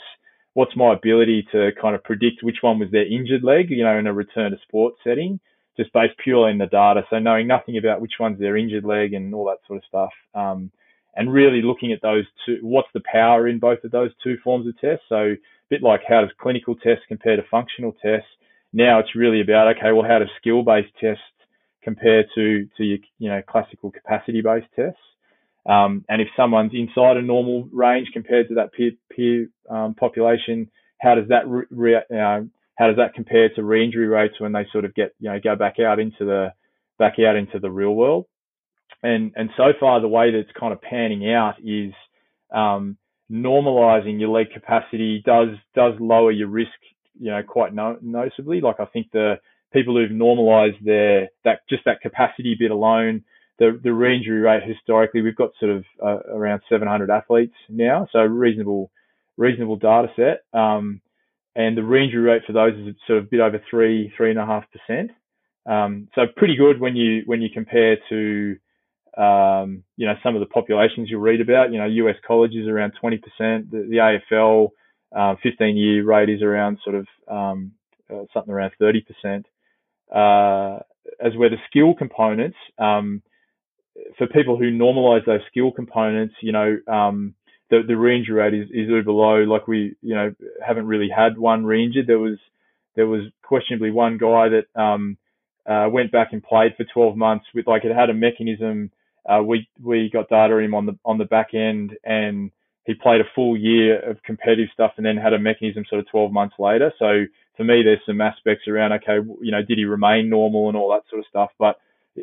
what's 0.57 0.75
my 0.75 0.91
ability 0.91 1.47
to 1.51 1.69
kind 1.79 1.93
of 1.93 2.03
predict 2.03 2.41
which 2.41 2.57
one 2.61 2.79
was 2.79 2.89
their 2.89 3.05
injured 3.05 3.43
leg, 3.43 3.69
you 3.69 3.83
know, 3.83 3.95
in 3.95 4.07
a 4.07 4.11
return 4.11 4.49
to 4.49 4.57
sport 4.63 4.95
setting, 5.03 5.39
just 5.77 5.93
based 5.93 6.17
purely 6.17 6.49
in 6.49 6.57
the 6.57 6.65
data. 6.65 7.03
So 7.11 7.19
knowing 7.19 7.45
nothing 7.45 7.77
about 7.77 8.01
which 8.01 8.13
one's 8.19 8.39
their 8.39 8.57
injured 8.57 8.83
leg 8.83 9.13
and 9.13 9.35
all 9.35 9.45
that 9.45 9.59
sort 9.67 9.77
of 9.77 9.83
stuff. 9.87 10.09
Um, 10.33 10.71
and 11.15 11.31
really 11.31 11.61
looking 11.61 11.91
at 11.91 12.01
those 12.01 12.25
two, 12.43 12.57
what's 12.63 12.87
the 12.95 13.03
power 13.05 13.47
in 13.47 13.59
both 13.59 13.83
of 13.83 13.91
those 13.91 14.09
two 14.23 14.37
forms 14.43 14.67
of 14.67 14.73
tests. 14.81 15.05
So 15.07 15.17
a 15.17 15.37
bit 15.69 15.83
like 15.83 16.01
how 16.09 16.21
does 16.21 16.31
clinical 16.41 16.73
tests 16.73 17.05
compare 17.07 17.35
to 17.35 17.43
functional 17.51 17.95
tests. 18.01 18.29
Now 18.73 18.97
it's 18.97 19.15
really 19.15 19.41
about 19.41 19.77
okay, 19.77 19.91
well, 19.91 20.09
how 20.09 20.17
does 20.17 20.29
skill-based 20.41 20.93
tests 20.99 21.21
compare 21.83 22.23
to 22.33 22.67
to 22.77 22.83
your 22.83 22.97
you 23.19 23.29
know 23.29 23.43
classical 23.47 23.91
capacity-based 23.91 24.73
tests? 24.75 24.97
Um, 25.67 26.05
and 26.07 26.21
if 26.21 26.29
someone's 26.37 26.71
inside 26.73 27.17
a 27.17 27.21
normal 27.21 27.67
range 27.71 28.07
compared 28.13 28.47
to 28.49 28.55
that 28.55 28.71
peer 28.71 28.91
peer 29.13 29.49
um, 29.69 29.95
population, 29.95 30.69
how 30.99 31.15
does 31.15 31.27
that 31.29 31.47
re, 31.47 31.65
re, 31.69 31.95
uh, 31.95 32.41
how 32.75 32.87
does 32.87 32.97
that 32.97 33.13
compare 33.15 33.49
to 33.49 33.63
re-injury 33.63 34.07
rates 34.07 34.35
when 34.39 34.53
they 34.53 34.65
sort 34.71 34.85
of 34.85 34.93
get 34.95 35.13
you 35.19 35.29
know 35.29 35.39
go 35.43 35.55
back 35.55 35.79
out 35.79 35.99
into 35.99 36.23
the 36.25 36.53
back 36.97 37.15
out 37.19 37.35
into 37.35 37.59
the 37.59 37.69
real 37.69 37.93
world? 37.93 38.25
And 39.03 39.33
and 39.35 39.49
so 39.57 39.73
far 39.79 39.99
the 39.99 40.07
way 40.07 40.31
that's 40.31 40.57
kind 40.57 40.71
of 40.71 40.81
panning 40.81 41.31
out 41.31 41.55
is 41.63 41.93
um, 42.53 42.97
normalizing 43.31 44.19
your 44.19 44.29
leg 44.29 44.47
capacity 44.53 45.21
does 45.25 45.49
does 45.75 45.93
lower 45.99 46.31
your 46.31 46.47
risk, 46.47 46.71
you 47.19 47.29
know, 47.29 47.43
quite 47.43 47.73
no- 47.73 47.99
noticeably. 48.01 48.61
Like 48.61 48.79
I 48.79 48.85
think 48.85 49.07
the 49.11 49.35
people 49.73 49.95
who've 49.97 50.11
normalized 50.11 50.77
their 50.83 51.29
that 51.43 51.59
just 51.69 51.83
that 51.85 52.01
capacity 52.01 52.55
bit 52.57 52.71
alone, 52.71 53.23
the 53.59 53.79
the 53.83 53.93
re-injury 53.93 54.39
rate 54.39 54.63
historically, 54.63 55.21
we've 55.21 55.35
got 55.35 55.51
sort 55.59 55.71
of 55.71 55.85
uh, 56.03 56.19
around 56.31 56.61
700 56.69 57.09
athletes 57.09 57.55
now, 57.69 58.07
so 58.11 58.19
reasonable 58.19 58.91
reasonable 59.37 59.75
data 59.75 60.09
set. 60.15 60.59
Um, 60.59 61.01
and 61.55 61.75
the 61.75 61.83
re-injury 61.83 62.21
rate 62.21 62.43
for 62.45 62.53
those 62.53 62.73
is 62.75 62.95
sort 63.07 63.19
of 63.19 63.25
a 63.25 63.27
bit 63.27 63.39
over 63.39 63.61
three 63.69 64.13
three 64.15 64.29
and 64.29 64.39
a 64.39 64.45
half 64.45 64.65
percent. 64.71 65.11
Um, 65.65 66.07
so 66.15 66.21
pretty 66.35 66.55
good 66.55 66.79
when 66.79 66.95
you 66.95 67.23
when 67.25 67.41
you 67.41 67.49
compare 67.53 67.97
to 68.09 68.57
um, 69.17 69.83
you 69.97 70.05
know, 70.05 70.13
some 70.21 70.35
of 70.35 70.39
the 70.41 70.45
populations 70.45 71.09
you'll 71.09 71.21
read 71.21 71.41
about, 71.41 71.71
you 71.71 71.79
know, 71.79 71.85
US 71.85 72.15
colleges 72.25 72.67
around 72.67 72.93
20%, 73.03 73.19
the, 73.39 73.87
the 73.89 74.19
AFL 74.31 74.69
uh, 75.15 75.35
15 75.41 75.75
year 75.75 76.03
rate 76.03 76.29
is 76.29 76.43
around 76.43 76.77
sort 76.83 76.95
of 76.95 77.07
um, 77.27 77.71
uh, 78.13 78.23
something 78.33 78.53
around 78.53 78.71
30%. 78.79 79.43
Uh, 80.13 80.79
as 81.19 81.35
where 81.35 81.49
the 81.49 81.57
skill 81.69 81.95
components, 81.95 82.57
um, 82.77 83.23
for 84.17 84.27
people 84.27 84.57
who 84.57 84.71
normalize 84.71 85.25
those 85.25 85.41
skill 85.49 85.71
components, 85.71 86.35
you 86.41 86.51
know, 86.51 86.77
um, 86.87 87.33
the, 87.69 87.81
the 87.85 87.97
re-injury 87.97 88.35
rate 88.35 88.53
is, 88.53 88.69
is 88.69 88.89
uber 88.89 89.11
low. 89.11 89.43
Like 89.43 89.67
we, 89.67 89.95
you 90.01 90.15
know, 90.15 90.33
haven't 90.65 90.87
really 90.87 91.09
had 91.09 91.37
one 91.37 91.65
re-injured. 91.65 92.07
There 92.07 92.19
was, 92.19 92.37
there 92.95 93.07
was 93.07 93.23
questionably 93.43 93.91
one 93.91 94.17
guy 94.17 94.49
that, 94.49 94.81
um, 94.81 95.17
uh, 95.65 95.89
went 95.91 96.13
back 96.13 96.29
and 96.31 96.41
played 96.41 96.75
for 96.77 96.85
12 96.85 97.17
months 97.17 97.45
with 97.53 97.67
like 97.67 97.83
it 97.83 97.93
had 97.93 98.09
a 98.09 98.13
mechanism 98.13 98.89
uh, 99.27 99.41
we 99.43 99.67
we 99.83 100.09
got 100.11 100.29
data 100.29 100.53
on 100.53 100.63
him 100.63 100.73
on 100.73 100.85
the 100.85 100.97
on 101.03 101.17
the 101.17 101.25
back 101.25 101.53
end, 101.53 101.97
and 102.03 102.51
he 102.85 102.93
played 102.93 103.19
a 103.19 103.29
full 103.35 103.57
year 103.57 103.99
of 104.09 104.23
competitive 104.23 104.69
stuff, 104.73 104.93
and 104.97 105.05
then 105.05 105.17
had 105.17 105.33
a 105.33 105.39
mechanism 105.39 105.83
sort 105.89 105.99
of 105.99 106.09
12 106.09 106.31
months 106.31 106.55
later. 106.57 106.93
So 106.97 107.25
for 107.57 107.63
me, 107.63 107.83
there's 107.83 107.99
some 108.05 108.21
aspects 108.21 108.67
around 108.67 108.93
okay, 108.93 109.17
you 109.41 109.51
know, 109.51 109.61
did 109.61 109.77
he 109.77 109.85
remain 109.85 110.29
normal 110.29 110.69
and 110.69 110.77
all 110.77 110.91
that 110.91 111.09
sort 111.09 111.19
of 111.19 111.25
stuff, 111.29 111.49
but 111.59 111.77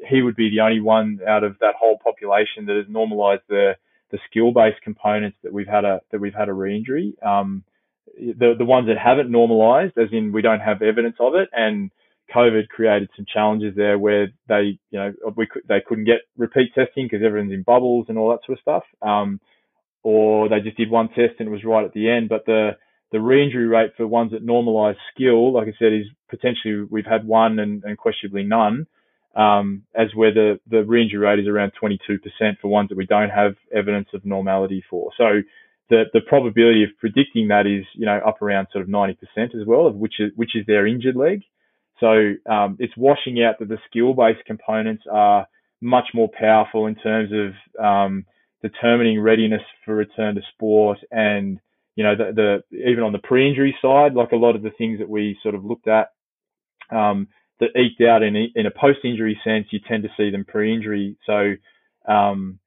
he 0.09 0.23
would 0.23 0.37
be 0.37 0.51
the 0.51 0.61
only 0.61 0.81
one 0.81 1.21
out 1.27 1.45
of 1.45 1.59
that 1.61 1.75
whole 1.79 1.99
population 1.99 2.67
that 2.67 2.77
has 2.77 2.87
normalized 2.89 3.43
the 3.49 3.77
the 4.11 4.19
skill 4.31 4.53
based 4.53 4.81
components 4.83 5.37
that 5.43 5.53
we've 5.53 5.67
had 5.67 5.85
a 5.85 6.01
that 6.11 6.21
we've 6.21 6.35
had 6.35 6.49
a 6.49 6.53
re-injury. 6.53 7.15
Um, 7.23 7.65
the 8.17 8.55
the 8.57 8.65
ones 8.65 8.87
that 8.89 8.99
haven't 8.99 9.31
normalized, 9.31 9.97
as 9.99 10.09
in 10.13 10.33
we 10.33 10.43
don't 10.43 10.61
have 10.61 10.83
evidence 10.83 11.17
of 11.19 11.35
it, 11.35 11.49
and 11.53 11.91
COVID 12.35 12.69
created 12.69 13.11
some 13.17 13.27
challenges 13.33 13.75
there 13.77 13.99
where 13.99 14.29
they, 14.49 14.79
you 14.91 14.99
know, 14.99 15.13
we 15.37 15.47
could, 15.47 15.63
they 15.69 15.83
couldn't 15.87 16.05
get 16.05 16.23
repeat 16.37 16.75
testing 16.75 17.07
because 17.07 17.25
everyone's 17.25 17.53
in 17.53 17.63
bubbles 17.63 18.07
and 18.09 18.17
all 18.17 18.31
that 18.31 18.41
sort 18.47 18.59
of 18.59 18.63
stuff. 18.63 18.83
Um, 19.03 19.41
or 20.03 20.49
they 20.49 20.61
just 20.61 20.77
did 20.77 20.91
one 20.91 21.09
test 21.09 21.35
and 21.39 21.49
it 21.49 21.53
was 21.53 21.65
right 21.65 21.85
at 21.85 21.93
the 21.93 22.11
end. 22.11 22.29
But 22.29 22.47
the, 22.47 22.73
the 23.13 23.21
re-injury 23.21 23.67
rate 23.67 23.93
for 23.97 24.07
ones 24.07 24.33
that 24.33 24.47
normalize 24.47 24.97
skill, 25.15 25.53
like 25.53 25.69
I 25.69 25.75
said, 25.79 25.93
is 25.93 26.07
potentially 26.29 26.87
we've 26.91 27.07
had 27.07 27.27
one 27.27 27.59
and, 27.59 27.83
and 27.85 27.97
questionably 27.97 28.43
none. 28.43 28.87
Um, 29.37 29.83
as 29.97 30.09
where 30.15 30.33
the, 30.33 30.61
the 30.69 30.85
re-injury 30.85 31.19
rate 31.19 31.41
is 31.41 31.49
around 31.49 31.73
22% 31.83 31.99
for 32.61 32.69
ones 32.69 32.89
that 32.91 32.97
we 32.97 33.07
don't 33.07 33.31
have 33.31 33.55
evidence 33.75 34.09
of 34.15 34.25
normality 34.25 34.85
for. 34.89 35.11
So 35.19 35.41
the, 35.91 36.05
the 36.13 36.21
probability 36.21 36.85
of 36.85 36.91
predicting 37.01 37.49
that 37.49 37.67
is, 37.67 37.85
you 37.95 38.07
know, 38.07 38.21
up 38.25 38.43
around 38.43 38.69
sort 38.73 38.83
of 38.83 38.89
90% 38.89 39.17
as 39.61 39.67
well, 39.67 39.87
of 39.87 39.97
which 39.97 40.21
is, 40.21 40.31
which 40.37 40.55
is 40.55 40.65
their 40.67 40.87
injured 40.87 41.17
leg. 41.17 41.43
So 41.99 42.35
um, 42.51 42.77
it's 42.79 42.97
washing 42.97 43.43
out 43.43 43.59
that 43.59 43.69
the 43.69 43.79
skill-based 43.89 44.45
components 44.47 45.05
are 45.11 45.47
much 45.81 46.09
more 46.15 46.29
powerful 46.39 46.87
in 46.87 46.95
terms 46.95 47.31
of 47.33 47.85
um, 47.85 48.25
determining 48.63 49.21
readiness 49.21 49.63
for 49.85 49.95
return 49.95 50.35
to 50.35 50.41
sport 50.55 50.99
and 51.11 51.61
you 51.97 52.03
know 52.03 52.17
the, 52.17 52.63
the, 52.71 52.79
even 52.89 53.05
on 53.05 53.13
the 53.13 53.19
pre-injury 53.19 53.77
side 53.83 54.15
like 54.15 54.33
a 54.33 54.37
lot 54.37 54.57
of 54.57 54.63
the 54.63 54.71
things 54.79 54.99
that 54.99 55.09
we 55.09 55.39
sort 55.43 55.55
of 55.55 55.65
looked 55.65 55.87
at 55.87 56.09
um, 56.91 57.29
that 57.61 57.77
eked 57.77 58.01
out 58.03 58.23
in 58.23 58.37
a, 58.37 58.47
in 58.55 58.67
a 58.67 58.71
post-injury 58.71 59.39
sense 59.45 59.67
you 59.71 59.79
tend 59.87 60.03
to 60.03 60.09
see 60.17 60.31
them 60.31 60.45
pre-injury 60.45 61.17
so 61.27 61.55
um, 62.11 62.59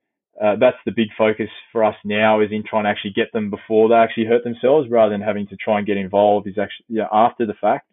uh, 0.42 0.56
that's 0.60 0.78
the 0.86 0.92
big 0.92 1.08
focus 1.18 1.50
for 1.72 1.84
us 1.84 1.96
now 2.06 2.42
is 2.42 2.50
in 2.52 2.64
trying 2.64 2.84
to 2.84 2.90
actually 2.90 3.14
get 3.14 3.32
them 3.34 3.50
before 3.50 3.90
they 3.90 3.96
actually 3.96 4.26
hurt 4.26 4.44
themselves 4.44 4.90
rather 4.90 5.12
than 5.12 5.22
having 5.22 5.48
to 5.48 5.56
try 5.56 5.78
and 5.78 5.88
get 5.88 5.98
involved 5.98 6.48
is 6.48 6.58
actually 6.58 7.00
after 7.12 7.46
the 7.46 7.56
fact 7.60 7.88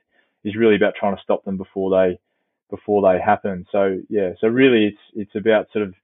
is 0.45 0.57
really 0.57 0.77
about 0.77 0.95
trying 0.99 1.17
to 1.17 1.23
stop 1.23 1.45
them 1.45 1.57
before 1.57 1.91
they 1.91 2.19
before 2.71 3.03
they 3.03 3.21
happen. 3.21 3.67
So 3.73 3.99
yeah, 4.09 4.33
so 4.41 4.49
really 4.49 4.87
it's 4.87 4.99
it's 5.15 5.35
about 5.35 5.67
sort 5.73 5.87
of 5.87 5.95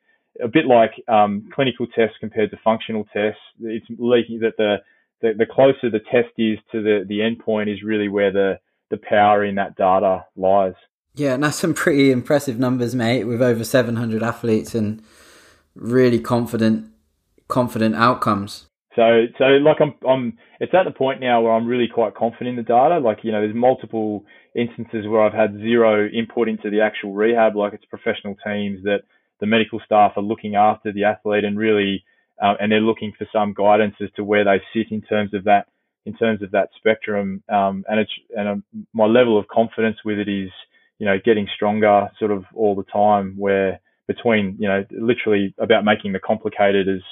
a 0.42 0.48
bit 0.48 0.66
like 0.66 0.92
um, 1.08 1.48
clinical 1.54 1.86
tests 1.86 2.16
compared 2.20 2.50
to 2.50 2.56
functional 2.64 3.04
tests. 3.12 3.40
It's 3.60 3.86
leaking 3.98 4.40
that 4.40 4.56
the, 4.56 4.76
the 5.20 5.34
the 5.36 5.46
closer 5.46 5.90
the 5.90 6.00
test 6.10 6.32
is 6.38 6.58
to 6.72 6.82
the 6.82 7.04
the 7.06 7.18
endpoint 7.18 7.72
is 7.72 7.82
really 7.82 8.08
where 8.08 8.32
the 8.32 8.58
the 8.90 8.98
power 8.98 9.44
in 9.44 9.54
that 9.56 9.76
data 9.76 10.24
lies. 10.36 10.74
Yeah, 11.14 11.34
and 11.34 11.42
that's 11.42 11.58
some 11.58 11.74
pretty 11.74 12.12
impressive 12.12 12.58
numbers, 12.58 12.94
mate. 12.94 13.24
With 13.24 13.42
over 13.42 13.64
700 13.64 14.22
athletes 14.22 14.74
and 14.74 15.02
really 15.74 16.20
confident 16.20 16.90
confident 17.48 17.96
outcomes. 17.96 18.66
So, 18.96 19.26
so 19.38 19.44
like 19.44 19.76
I'm, 19.80 19.94
I'm, 20.08 20.38
it's 20.58 20.74
at 20.74 20.84
the 20.84 20.90
point 20.90 21.20
now 21.20 21.42
where 21.42 21.52
I'm 21.52 21.66
really 21.66 21.88
quite 21.88 22.14
confident 22.14 22.50
in 22.50 22.56
the 22.56 22.62
data. 22.62 22.98
Like, 22.98 23.18
you 23.22 23.32
know, 23.32 23.40
there's 23.40 23.54
multiple 23.54 24.24
instances 24.54 25.06
where 25.06 25.22
I've 25.22 25.32
had 25.32 25.54
zero 25.58 26.08
input 26.08 26.48
into 26.48 26.70
the 26.70 26.80
actual 26.80 27.12
rehab. 27.12 27.56
Like 27.56 27.72
it's 27.72 27.84
professional 27.84 28.36
teams 28.44 28.82
that 28.84 29.00
the 29.40 29.46
medical 29.46 29.80
staff 29.84 30.12
are 30.16 30.22
looking 30.22 30.54
after 30.54 30.92
the 30.92 31.04
athlete 31.04 31.44
and 31.44 31.58
really, 31.58 32.04
uh, 32.42 32.54
and 32.60 32.72
they're 32.72 32.80
looking 32.80 33.12
for 33.16 33.26
some 33.32 33.52
guidance 33.52 33.94
as 34.02 34.08
to 34.16 34.24
where 34.24 34.44
they 34.44 34.60
sit 34.74 34.90
in 34.90 35.02
terms 35.02 35.34
of 35.34 35.44
that 35.44 35.66
in 36.06 36.14
terms 36.14 36.42
of 36.42 36.50
that 36.52 36.70
spectrum. 36.76 37.42
Um, 37.48 37.84
and 37.88 38.00
it's 38.00 38.12
and 38.36 38.48
um, 38.48 38.64
my 38.92 39.06
level 39.06 39.38
of 39.38 39.48
confidence 39.48 39.98
with 40.04 40.18
it 40.18 40.28
is, 40.28 40.50
you 40.98 41.06
know, 41.06 41.18
getting 41.24 41.48
stronger 41.54 42.10
sort 42.18 42.30
of 42.30 42.44
all 42.54 42.74
the 42.74 42.84
time. 42.84 43.34
Where 43.36 43.80
between, 44.06 44.56
you 44.58 44.66
know, 44.66 44.84
literally 44.90 45.54
about 45.58 45.84
making 45.84 46.12
the 46.12 46.18
complicated 46.18 46.88
as 46.88 47.02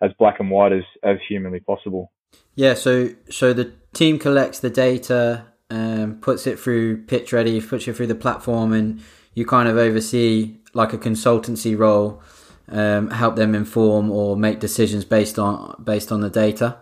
as 0.00 0.12
black 0.18 0.40
and 0.40 0.50
white 0.50 0.72
as 0.72 0.84
as 1.02 1.18
humanly 1.28 1.60
possible. 1.60 2.12
Yeah. 2.54 2.74
So 2.74 3.10
so 3.30 3.52
the 3.52 3.72
team 3.92 4.18
collects 4.18 4.60
the 4.60 4.70
data, 4.70 5.46
um, 5.70 6.18
puts 6.20 6.46
it 6.46 6.58
through 6.58 7.04
Pitch 7.04 7.32
Ready, 7.32 7.60
puts 7.60 7.88
it 7.88 7.96
through 7.96 8.06
the 8.06 8.14
platform, 8.14 8.72
and 8.72 9.02
you 9.34 9.44
kind 9.44 9.68
of 9.68 9.76
oversee 9.76 10.58
like 10.74 10.92
a 10.92 10.98
consultancy 10.98 11.76
role, 11.76 12.22
um, 12.68 13.10
help 13.10 13.36
them 13.36 13.54
inform 13.54 14.10
or 14.10 14.36
make 14.36 14.60
decisions 14.60 15.04
based 15.04 15.38
on 15.38 15.82
based 15.82 16.12
on 16.12 16.20
the 16.20 16.30
data. 16.30 16.76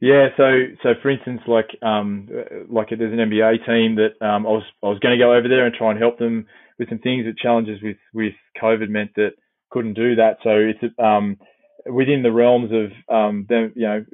Yeah, 0.00 0.28
so 0.36 0.44
so 0.82 0.90
for 1.02 1.10
instance, 1.10 1.40
like 1.48 1.70
um, 1.82 2.28
like 2.70 2.88
there's 2.90 3.12
an 3.12 3.18
NBA 3.18 3.66
team 3.66 3.96
that 3.96 4.24
um, 4.24 4.46
I 4.46 4.50
was 4.50 4.62
I 4.82 4.86
was 4.86 4.98
going 5.00 5.18
to 5.18 5.22
go 5.22 5.34
over 5.34 5.48
there 5.48 5.66
and 5.66 5.74
try 5.74 5.90
and 5.90 5.98
help 5.98 6.18
them 6.18 6.46
with 6.78 6.88
some 6.88 7.00
things. 7.00 7.24
That 7.26 7.36
challenges 7.36 7.82
with 7.82 7.96
with 8.14 8.34
COVID 8.62 8.88
meant 8.90 9.10
that 9.16 9.32
couldn't 9.70 9.94
do 9.94 10.14
that. 10.14 10.38
So 10.44 10.50
it's 10.50 10.94
um, 11.00 11.36
within 11.86 12.22
the 12.22 12.30
realms 12.30 12.70
of 12.72 13.14
um, 13.14 13.46
them, 13.48 13.72
you 13.74 13.86
know, 13.86 14.04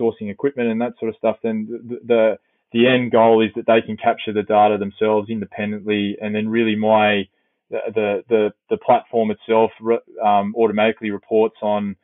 sourcing 0.00 0.30
equipment 0.30 0.70
and 0.70 0.80
that 0.80 0.92
sort 1.00 1.08
of 1.08 1.16
stuff. 1.16 1.38
Then 1.42 1.66
the, 1.88 1.98
the 2.06 2.38
the 2.72 2.86
end 2.86 3.10
goal 3.10 3.42
is 3.44 3.50
that 3.56 3.66
they 3.66 3.82
can 3.84 3.96
capture 3.96 4.32
the 4.32 4.44
data 4.44 4.78
themselves 4.78 5.28
independently, 5.28 6.16
and 6.20 6.32
then 6.36 6.48
really 6.48 6.76
my 6.76 7.26
the 7.68 8.22
the 8.28 8.50
the 8.70 8.76
platform 8.76 9.32
itself 9.32 9.72
um, 10.24 10.54
automatically 10.56 11.10
reports 11.10 11.56
on 11.62 11.96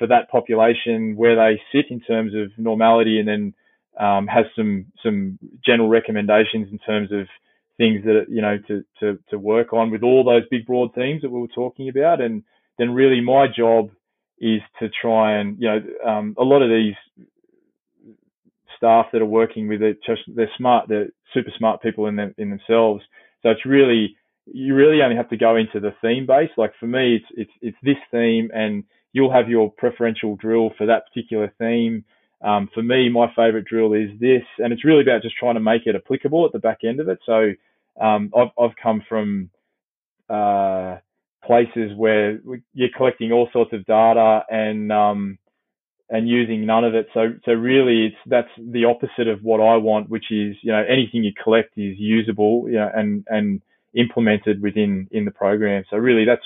for 0.00 0.08
that 0.08 0.30
population 0.30 1.14
where 1.14 1.36
they 1.36 1.60
sit 1.70 1.90
in 1.90 2.00
terms 2.00 2.32
of 2.34 2.50
normality, 2.58 3.20
and 3.20 3.28
then 3.28 3.54
um, 4.00 4.26
has 4.26 4.46
some 4.56 4.86
some 5.02 5.38
general 5.64 5.88
recommendations 5.88 6.68
in 6.72 6.78
terms 6.78 7.12
of 7.12 7.28
things 7.76 8.02
that 8.04 8.24
you 8.28 8.40
know 8.40 8.58
to 8.66 8.82
to 8.98 9.18
to 9.28 9.38
work 9.38 9.72
on 9.72 9.90
with 9.90 10.02
all 10.02 10.24
those 10.24 10.42
big 10.50 10.66
broad 10.66 10.94
themes 10.94 11.22
that 11.22 11.30
we 11.30 11.40
were 11.40 11.48
talking 11.48 11.88
about, 11.88 12.20
and 12.20 12.42
then 12.78 12.92
really 12.92 13.20
my 13.20 13.46
job 13.46 13.90
is 14.38 14.62
to 14.80 14.88
try 14.88 15.38
and 15.38 15.56
you 15.60 15.68
know 15.68 15.80
um, 16.10 16.34
a 16.38 16.42
lot 16.42 16.62
of 16.62 16.70
these 16.70 16.94
staff 18.76 19.06
that 19.12 19.20
are 19.20 19.26
working 19.26 19.68
with 19.68 19.82
it 19.82 19.98
they're 20.28 20.50
smart 20.56 20.88
they're 20.88 21.10
super 21.34 21.50
smart 21.58 21.82
people 21.82 22.06
in 22.06 22.16
them 22.16 22.34
in 22.38 22.48
themselves. 22.48 23.04
So 23.42 23.50
it's 23.50 23.66
really 23.66 24.16
you 24.46 24.74
really 24.74 25.02
only 25.02 25.16
have 25.16 25.28
to 25.30 25.36
go 25.36 25.56
into 25.56 25.80
the 25.80 25.94
theme 26.00 26.26
base. 26.26 26.50
Like 26.56 26.72
for 26.80 26.86
me 26.86 27.16
it's 27.16 27.26
it's 27.36 27.50
it's 27.60 27.76
this 27.82 28.02
theme 28.10 28.50
and 28.54 28.84
you'll 29.12 29.32
have 29.32 29.48
your 29.48 29.70
preferential 29.70 30.36
drill 30.36 30.70
for 30.76 30.86
that 30.86 31.04
particular 31.06 31.52
theme. 31.58 32.04
Um, 32.42 32.70
for 32.72 32.82
me, 32.82 33.08
my 33.08 33.26
favorite 33.36 33.66
drill 33.66 33.92
is 33.92 34.10
this, 34.18 34.42
and 34.58 34.72
it's 34.72 34.84
really 34.84 35.02
about 35.02 35.22
just 35.22 35.36
trying 35.36 35.54
to 35.54 35.60
make 35.60 35.82
it 35.86 35.94
applicable 35.94 36.46
at 36.46 36.52
the 36.52 36.58
back 36.58 36.78
end 36.84 37.00
of 37.00 37.08
it. 37.08 37.18
So 37.26 37.52
um, 38.00 38.32
I've, 38.36 38.48
I've 38.58 38.76
come 38.82 39.02
from 39.08 39.50
uh, 40.30 40.98
places 41.44 41.92
where 41.96 42.40
you're 42.72 42.88
collecting 42.96 43.32
all 43.32 43.48
sorts 43.52 43.72
of 43.72 43.84
data 43.84 44.44
and 44.48 44.90
um, 44.92 45.38
and 46.08 46.28
using 46.28 46.66
none 46.66 46.84
of 46.84 46.94
it. 46.94 47.08
So 47.14 47.34
so 47.44 47.52
really, 47.52 48.06
it's 48.06 48.16
that's 48.26 48.48
the 48.58 48.84
opposite 48.84 49.28
of 49.28 49.42
what 49.42 49.60
I 49.60 49.76
want, 49.76 50.08
which 50.08 50.30
is 50.30 50.56
you 50.62 50.72
know 50.72 50.84
anything 50.88 51.24
you 51.24 51.32
collect 51.42 51.76
is 51.76 51.96
usable, 51.98 52.64
you 52.66 52.76
know, 52.76 52.90
and 52.94 53.24
and 53.28 53.60
implemented 53.94 54.62
within 54.62 55.08
in 55.10 55.24
the 55.24 55.30
program. 55.30 55.84
So 55.90 55.96
really, 55.96 56.24
that's 56.24 56.42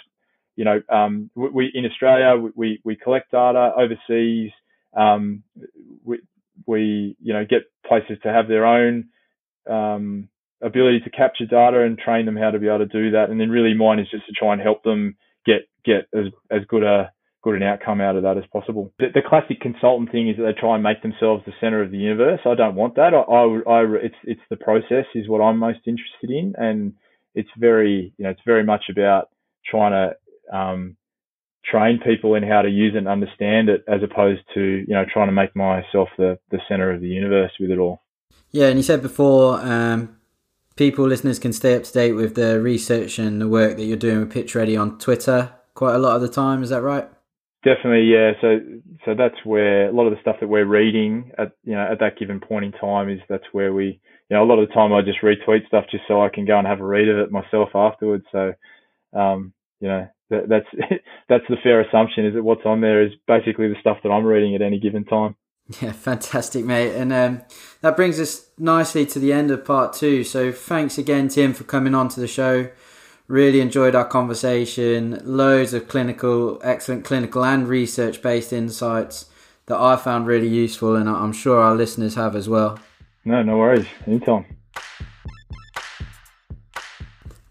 you 0.57 0.65
know, 0.65 0.81
um, 0.89 1.31
we, 1.35 1.71
in 1.75 1.85
Australia, 1.85 2.51
we, 2.55 2.81
we 2.85 2.97
collect 2.97 3.33
data 3.33 3.73
overseas. 3.77 4.51
Um, 4.97 5.43
we, 6.05 6.21
we, 6.67 7.17
you 7.21 7.33
know, 7.33 7.45
get 7.45 7.63
places 7.87 8.19
to 8.23 8.33
have 8.33 8.49
their 8.49 8.65
own, 8.65 9.09
um, 9.69 10.29
ability 10.63 11.01
to 11.01 11.11
capture 11.11 11.47
data 11.47 11.83
and 11.83 11.99
train 11.99 12.27
them 12.27 12.37
how 12.37 12.51
to 12.51 12.59
be 12.59 12.69
able 12.69 12.79
to 12.79 12.87
do 12.87 13.11
that. 13.11 13.31
And 13.31 13.41
then 13.41 13.51
really 13.51 13.75
mine 13.75 13.99
is 13.99 14.09
just 14.11 14.27
to 14.27 14.33
try 14.33 14.53
and 14.53 14.63
help 14.63 14.83
them 14.83 15.17
get, 15.45 15.69
get 15.85 16.07
as, 16.15 16.27
as 16.51 16.61
good 16.69 16.83
a, 16.83 17.11
good 17.43 17.57
an 17.57 17.63
outcome 17.63 18.01
out 18.01 18.17
of 18.17 18.23
that 18.23 18.39
as 18.39 18.45
possible. 18.51 18.93
The, 18.99 19.09
the, 19.13 19.21
classic 19.21 19.61
consultant 19.61 20.11
thing 20.11 20.31
is 20.31 20.37
that 20.39 20.45
they 20.45 20.59
try 20.59 20.75
and 20.75 20.83
make 20.83 21.03
themselves 21.03 21.43
the 21.45 21.53
center 21.61 21.83
of 21.83 21.91
the 21.91 21.99
universe. 21.99 22.41
I 22.47 22.55
don't 22.55 22.75
want 22.75 22.95
that. 22.97 23.13
I, 23.13 23.21
I, 23.21 23.81
I, 23.81 23.85
it's, 24.03 24.15
it's 24.25 24.41
the 24.49 24.57
process 24.57 25.05
is 25.15 25.29
what 25.29 25.43
I'm 25.43 25.59
most 25.59 25.81
interested 25.87 26.31
in. 26.31 26.55
And 26.57 26.95
it's 27.35 27.51
very, 27.59 28.15
you 28.17 28.25
know, 28.25 28.31
it's 28.31 28.41
very 28.47 28.65
much 28.65 28.85
about 28.91 29.29
trying 29.69 29.93
to 29.93 30.17
um, 30.53 30.97
train 31.65 32.01
people 32.05 32.35
in 32.35 32.43
how 32.43 32.63
to 32.63 32.69
use 32.69 32.95
it 32.95 32.99
and 32.99 33.09
understand 33.09 33.69
it 33.69 33.85
as 33.89 34.03
opposed 34.03 34.43
to 34.55 34.61
you 34.61 34.95
know 34.95 35.05
trying 35.13 35.29
to 35.29 35.33
make 35.33 35.55
myself 35.57 36.09
the 36.19 36.39
the 36.51 36.59
center 36.69 36.91
of 36.91 37.01
the 37.01 37.09
universe 37.09 37.53
with 37.59 37.71
it 37.71 37.79
all. 37.79 38.03
Yeah 38.51 38.67
and 38.67 38.79
you 38.79 38.83
said 38.83 39.03
before 39.03 39.61
um, 39.61 40.17
people 40.77 41.07
listeners 41.07 41.39
can 41.39 41.53
stay 41.53 41.77
up 41.77 41.85
to 41.85 41.93
date 41.93 42.13
with 42.13 42.35
the 42.35 42.61
research 42.61 43.19
and 43.19 43.41
the 43.41 43.49
work 43.49 43.77
that 43.77 43.85
you're 43.85 43.97
doing 43.97 44.21
with 44.21 44.33
Pitch 44.33 44.55
Ready 44.55 44.77
on 44.77 44.99
twitter 44.99 45.53
quite 45.75 45.95
a 45.95 45.99
lot 45.99 46.17
of 46.17 46.23
the 46.23 46.29
time 46.29 46.63
is 46.63 46.71
that 46.71 46.83
right? 46.83 47.09
Definitely 47.65 48.05
yeah. 48.05 48.33
So 48.41 48.61
so 49.05 49.15
that's 49.15 49.45
where 49.45 49.89
a 49.89 49.93
lot 49.93 50.07
of 50.07 50.13
the 50.13 50.21
stuff 50.21 50.37
that 50.41 50.49
we're 50.49 50.67
reading 50.67 51.33
at 51.39 51.53
you 51.65 51.75
know 51.75 51.87
at 51.91 51.99
that 52.01 52.19
given 52.19 52.41
point 52.41 52.65
in 52.65 52.73
time 52.73 53.09
is 53.11 53.21
that's 53.29 53.45
where 53.53 53.73
we 53.73 54.01
you 54.29 54.37
know 54.37 54.43
a 54.43 54.47
lot 54.47 54.59
of 54.59 54.69
the 54.69 54.75
time 54.75 54.93
i 54.93 55.01
just 55.03 55.21
retweet 55.23 55.67
stuff 55.67 55.85
just 55.91 56.05
so 56.07 56.23
i 56.23 56.29
can 56.29 56.45
go 56.45 56.59
and 56.59 56.67
have 56.67 56.81
a 56.81 56.85
read 56.85 57.09
of 57.09 57.19
it 57.19 57.33
myself 57.33 57.71
afterwards. 57.75 58.25
So 58.33 58.53
um 59.15 59.53
you 59.81 59.89
know 59.89 60.09
that, 60.31 60.49
that's 60.49 60.67
that's 61.29 61.45
the 61.49 61.57
fair 61.63 61.81
assumption 61.81 62.27
is 62.27 62.35
that 62.35 62.43
what's 62.43 62.65
on 62.65 62.81
there 62.81 63.03
is 63.03 63.13
basically 63.27 63.69
the 63.69 63.81
stuff 63.81 63.99
that 64.03 64.11
I'm 64.11 64.25
reading 64.25 64.55
at 64.55 64.63
any 64.63 64.79
given 64.79 65.05
time. 65.05 65.37
Yeah, 65.81 65.93
fantastic, 65.93 66.65
mate. 66.65 66.95
And 66.95 67.13
um, 67.13 67.43
that 67.81 67.97
brings 67.97 68.21
us 68.21 68.51
nicely 68.59 69.07
to 69.07 69.19
the 69.19 69.33
end 69.33 69.51
of 69.51 69.65
part 69.65 69.95
two. 69.95 70.23
So 70.23 70.53
thanks 70.53 70.99
again, 70.99 71.29
Tim, 71.29 71.55
for 71.55 71.65
coming 71.65 71.95
on 71.95 72.09
to 72.11 72.21
the 72.21 72.29
show. 72.29 72.71
Really 73.29 73.63
enjoyed 73.63 73.95
our 73.95 74.05
conversation. 74.05 75.23
Loads 75.25 75.73
of 75.73 75.89
clinical, 75.89 76.61
excellent 76.63 77.07
clinical 77.07 77.43
and 77.45 77.67
research 77.67 78.21
based 78.21 78.53
insights 78.53 79.31
that 79.67 79.79
I 79.79 79.97
found 79.97 80.27
really 80.27 80.49
useful, 80.49 80.95
and 80.97 81.09
I'm 81.09 81.33
sure 81.33 81.59
our 81.59 81.75
listeners 81.75 82.17
have 82.17 82.37
as 82.37 82.49
well. 82.49 82.79
No, 83.25 83.43
no 83.43 83.57
worries. 83.57 83.87
Anytime. 84.07 84.45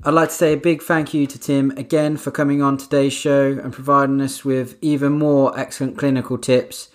I'd 0.05 0.13
like 0.13 0.29
to 0.29 0.35
say 0.35 0.51
a 0.51 0.57
big 0.57 0.81
thank 0.81 1.13
you 1.13 1.25
to 1.27 1.39
Tim 1.39 1.71
again 1.77 2.17
for 2.17 2.29
coming 2.29 2.61
on 2.61 2.75
today's 2.75 3.13
show 3.13 3.57
and 3.63 3.71
providing 3.71 4.19
us 4.19 4.43
with 4.43 4.77
even 4.81 5.13
more 5.13 5.57
excellent 5.57 5.97
clinical 5.97 6.37
tips 6.37 6.89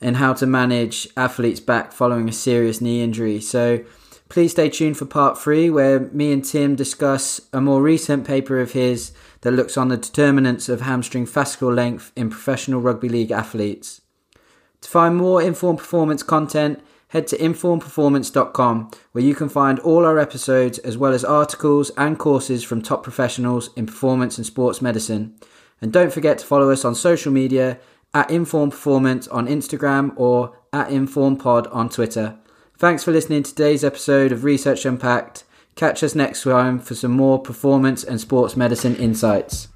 in 0.00 0.14
how 0.14 0.32
to 0.32 0.46
manage 0.46 1.06
athletes 1.18 1.60
back 1.60 1.92
following 1.92 2.30
a 2.30 2.32
serious 2.32 2.80
knee 2.80 3.02
injury. 3.02 3.42
So 3.42 3.84
please 4.30 4.52
stay 4.52 4.70
tuned 4.70 4.96
for 4.96 5.04
part 5.04 5.38
three, 5.38 5.68
where 5.68 6.00
me 6.00 6.32
and 6.32 6.42
Tim 6.42 6.74
discuss 6.76 7.42
a 7.52 7.60
more 7.60 7.82
recent 7.82 8.26
paper 8.26 8.58
of 8.58 8.72
his 8.72 9.12
that 9.42 9.52
looks 9.52 9.76
on 9.76 9.88
the 9.88 9.98
determinants 9.98 10.70
of 10.70 10.80
hamstring 10.80 11.26
fascicle 11.26 11.74
length 11.74 12.10
in 12.16 12.30
professional 12.30 12.80
rugby 12.80 13.10
league 13.10 13.32
athletes. 13.32 14.00
To 14.80 14.88
find 14.88 15.14
more 15.14 15.42
Inform 15.42 15.76
Performance 15.76 16.22
content, 16.22 16.82
head 17.08 17.26
to 17.28 17.36
informperformance.com 17.38 18.90
where 19.12 19.24
you 19.24 19.34
can 19.34 19.48
find 19.48 19.78
all 19.80 20.04
our 20.04 20.18
episodes 20.18 20.78
as 20.78 20.98
well 20.98 21.12
as 21.12 21.24
articles 21.24 21.90
and 21.96 22.18
courses 22.18 22.64
from 22.64 22.82
top 22.82 23.02
professionals 23.02 23.70
in 23.76 23.86
performance 23.86 24.38
and 24.38 24.46
sports 24.46 24.82
medicine. 24.82 25.34
And 25.80 25.92
don't 25.92 26.12
forget 26.12 26.38
to 26.38 26.46
follow 26.46 26.70
us 26.70 26.84
on 26.84 26.94
social 26.94 27.32
media 27.32 27.78
at 28.14 28.30
Inform 28.30 28.70
Performance 28.70 29.28
on 29.28 29.46
Instagram 29.46 30.12
or 30.16 30.58
at 30.72 30.88
InformPod 30.88 31.74
on 31.74 31.88
Twitter. 31.88 32.38
Thanks 32.78 33.04
for 33.04 33.12
listening 33.12 33.42
to 33.42 33.50
today's 33.50 33.84
episode 33.84 34.32
of 34.32 34.44
Research 34.44 34.84
Unpacked. 34.84 35.44
Catch 35.74 36.02
us 36.02 36.14
next 36.14 36.42
time 36.42 36.78
for 36.78 36.94
some 36.94 37.12
more 37.12 37.38
performance 37.38 38.02
and 38.02 38.20
sports 38.20 38.56
medicine 38.56 38.96
insights. 38.96 39.68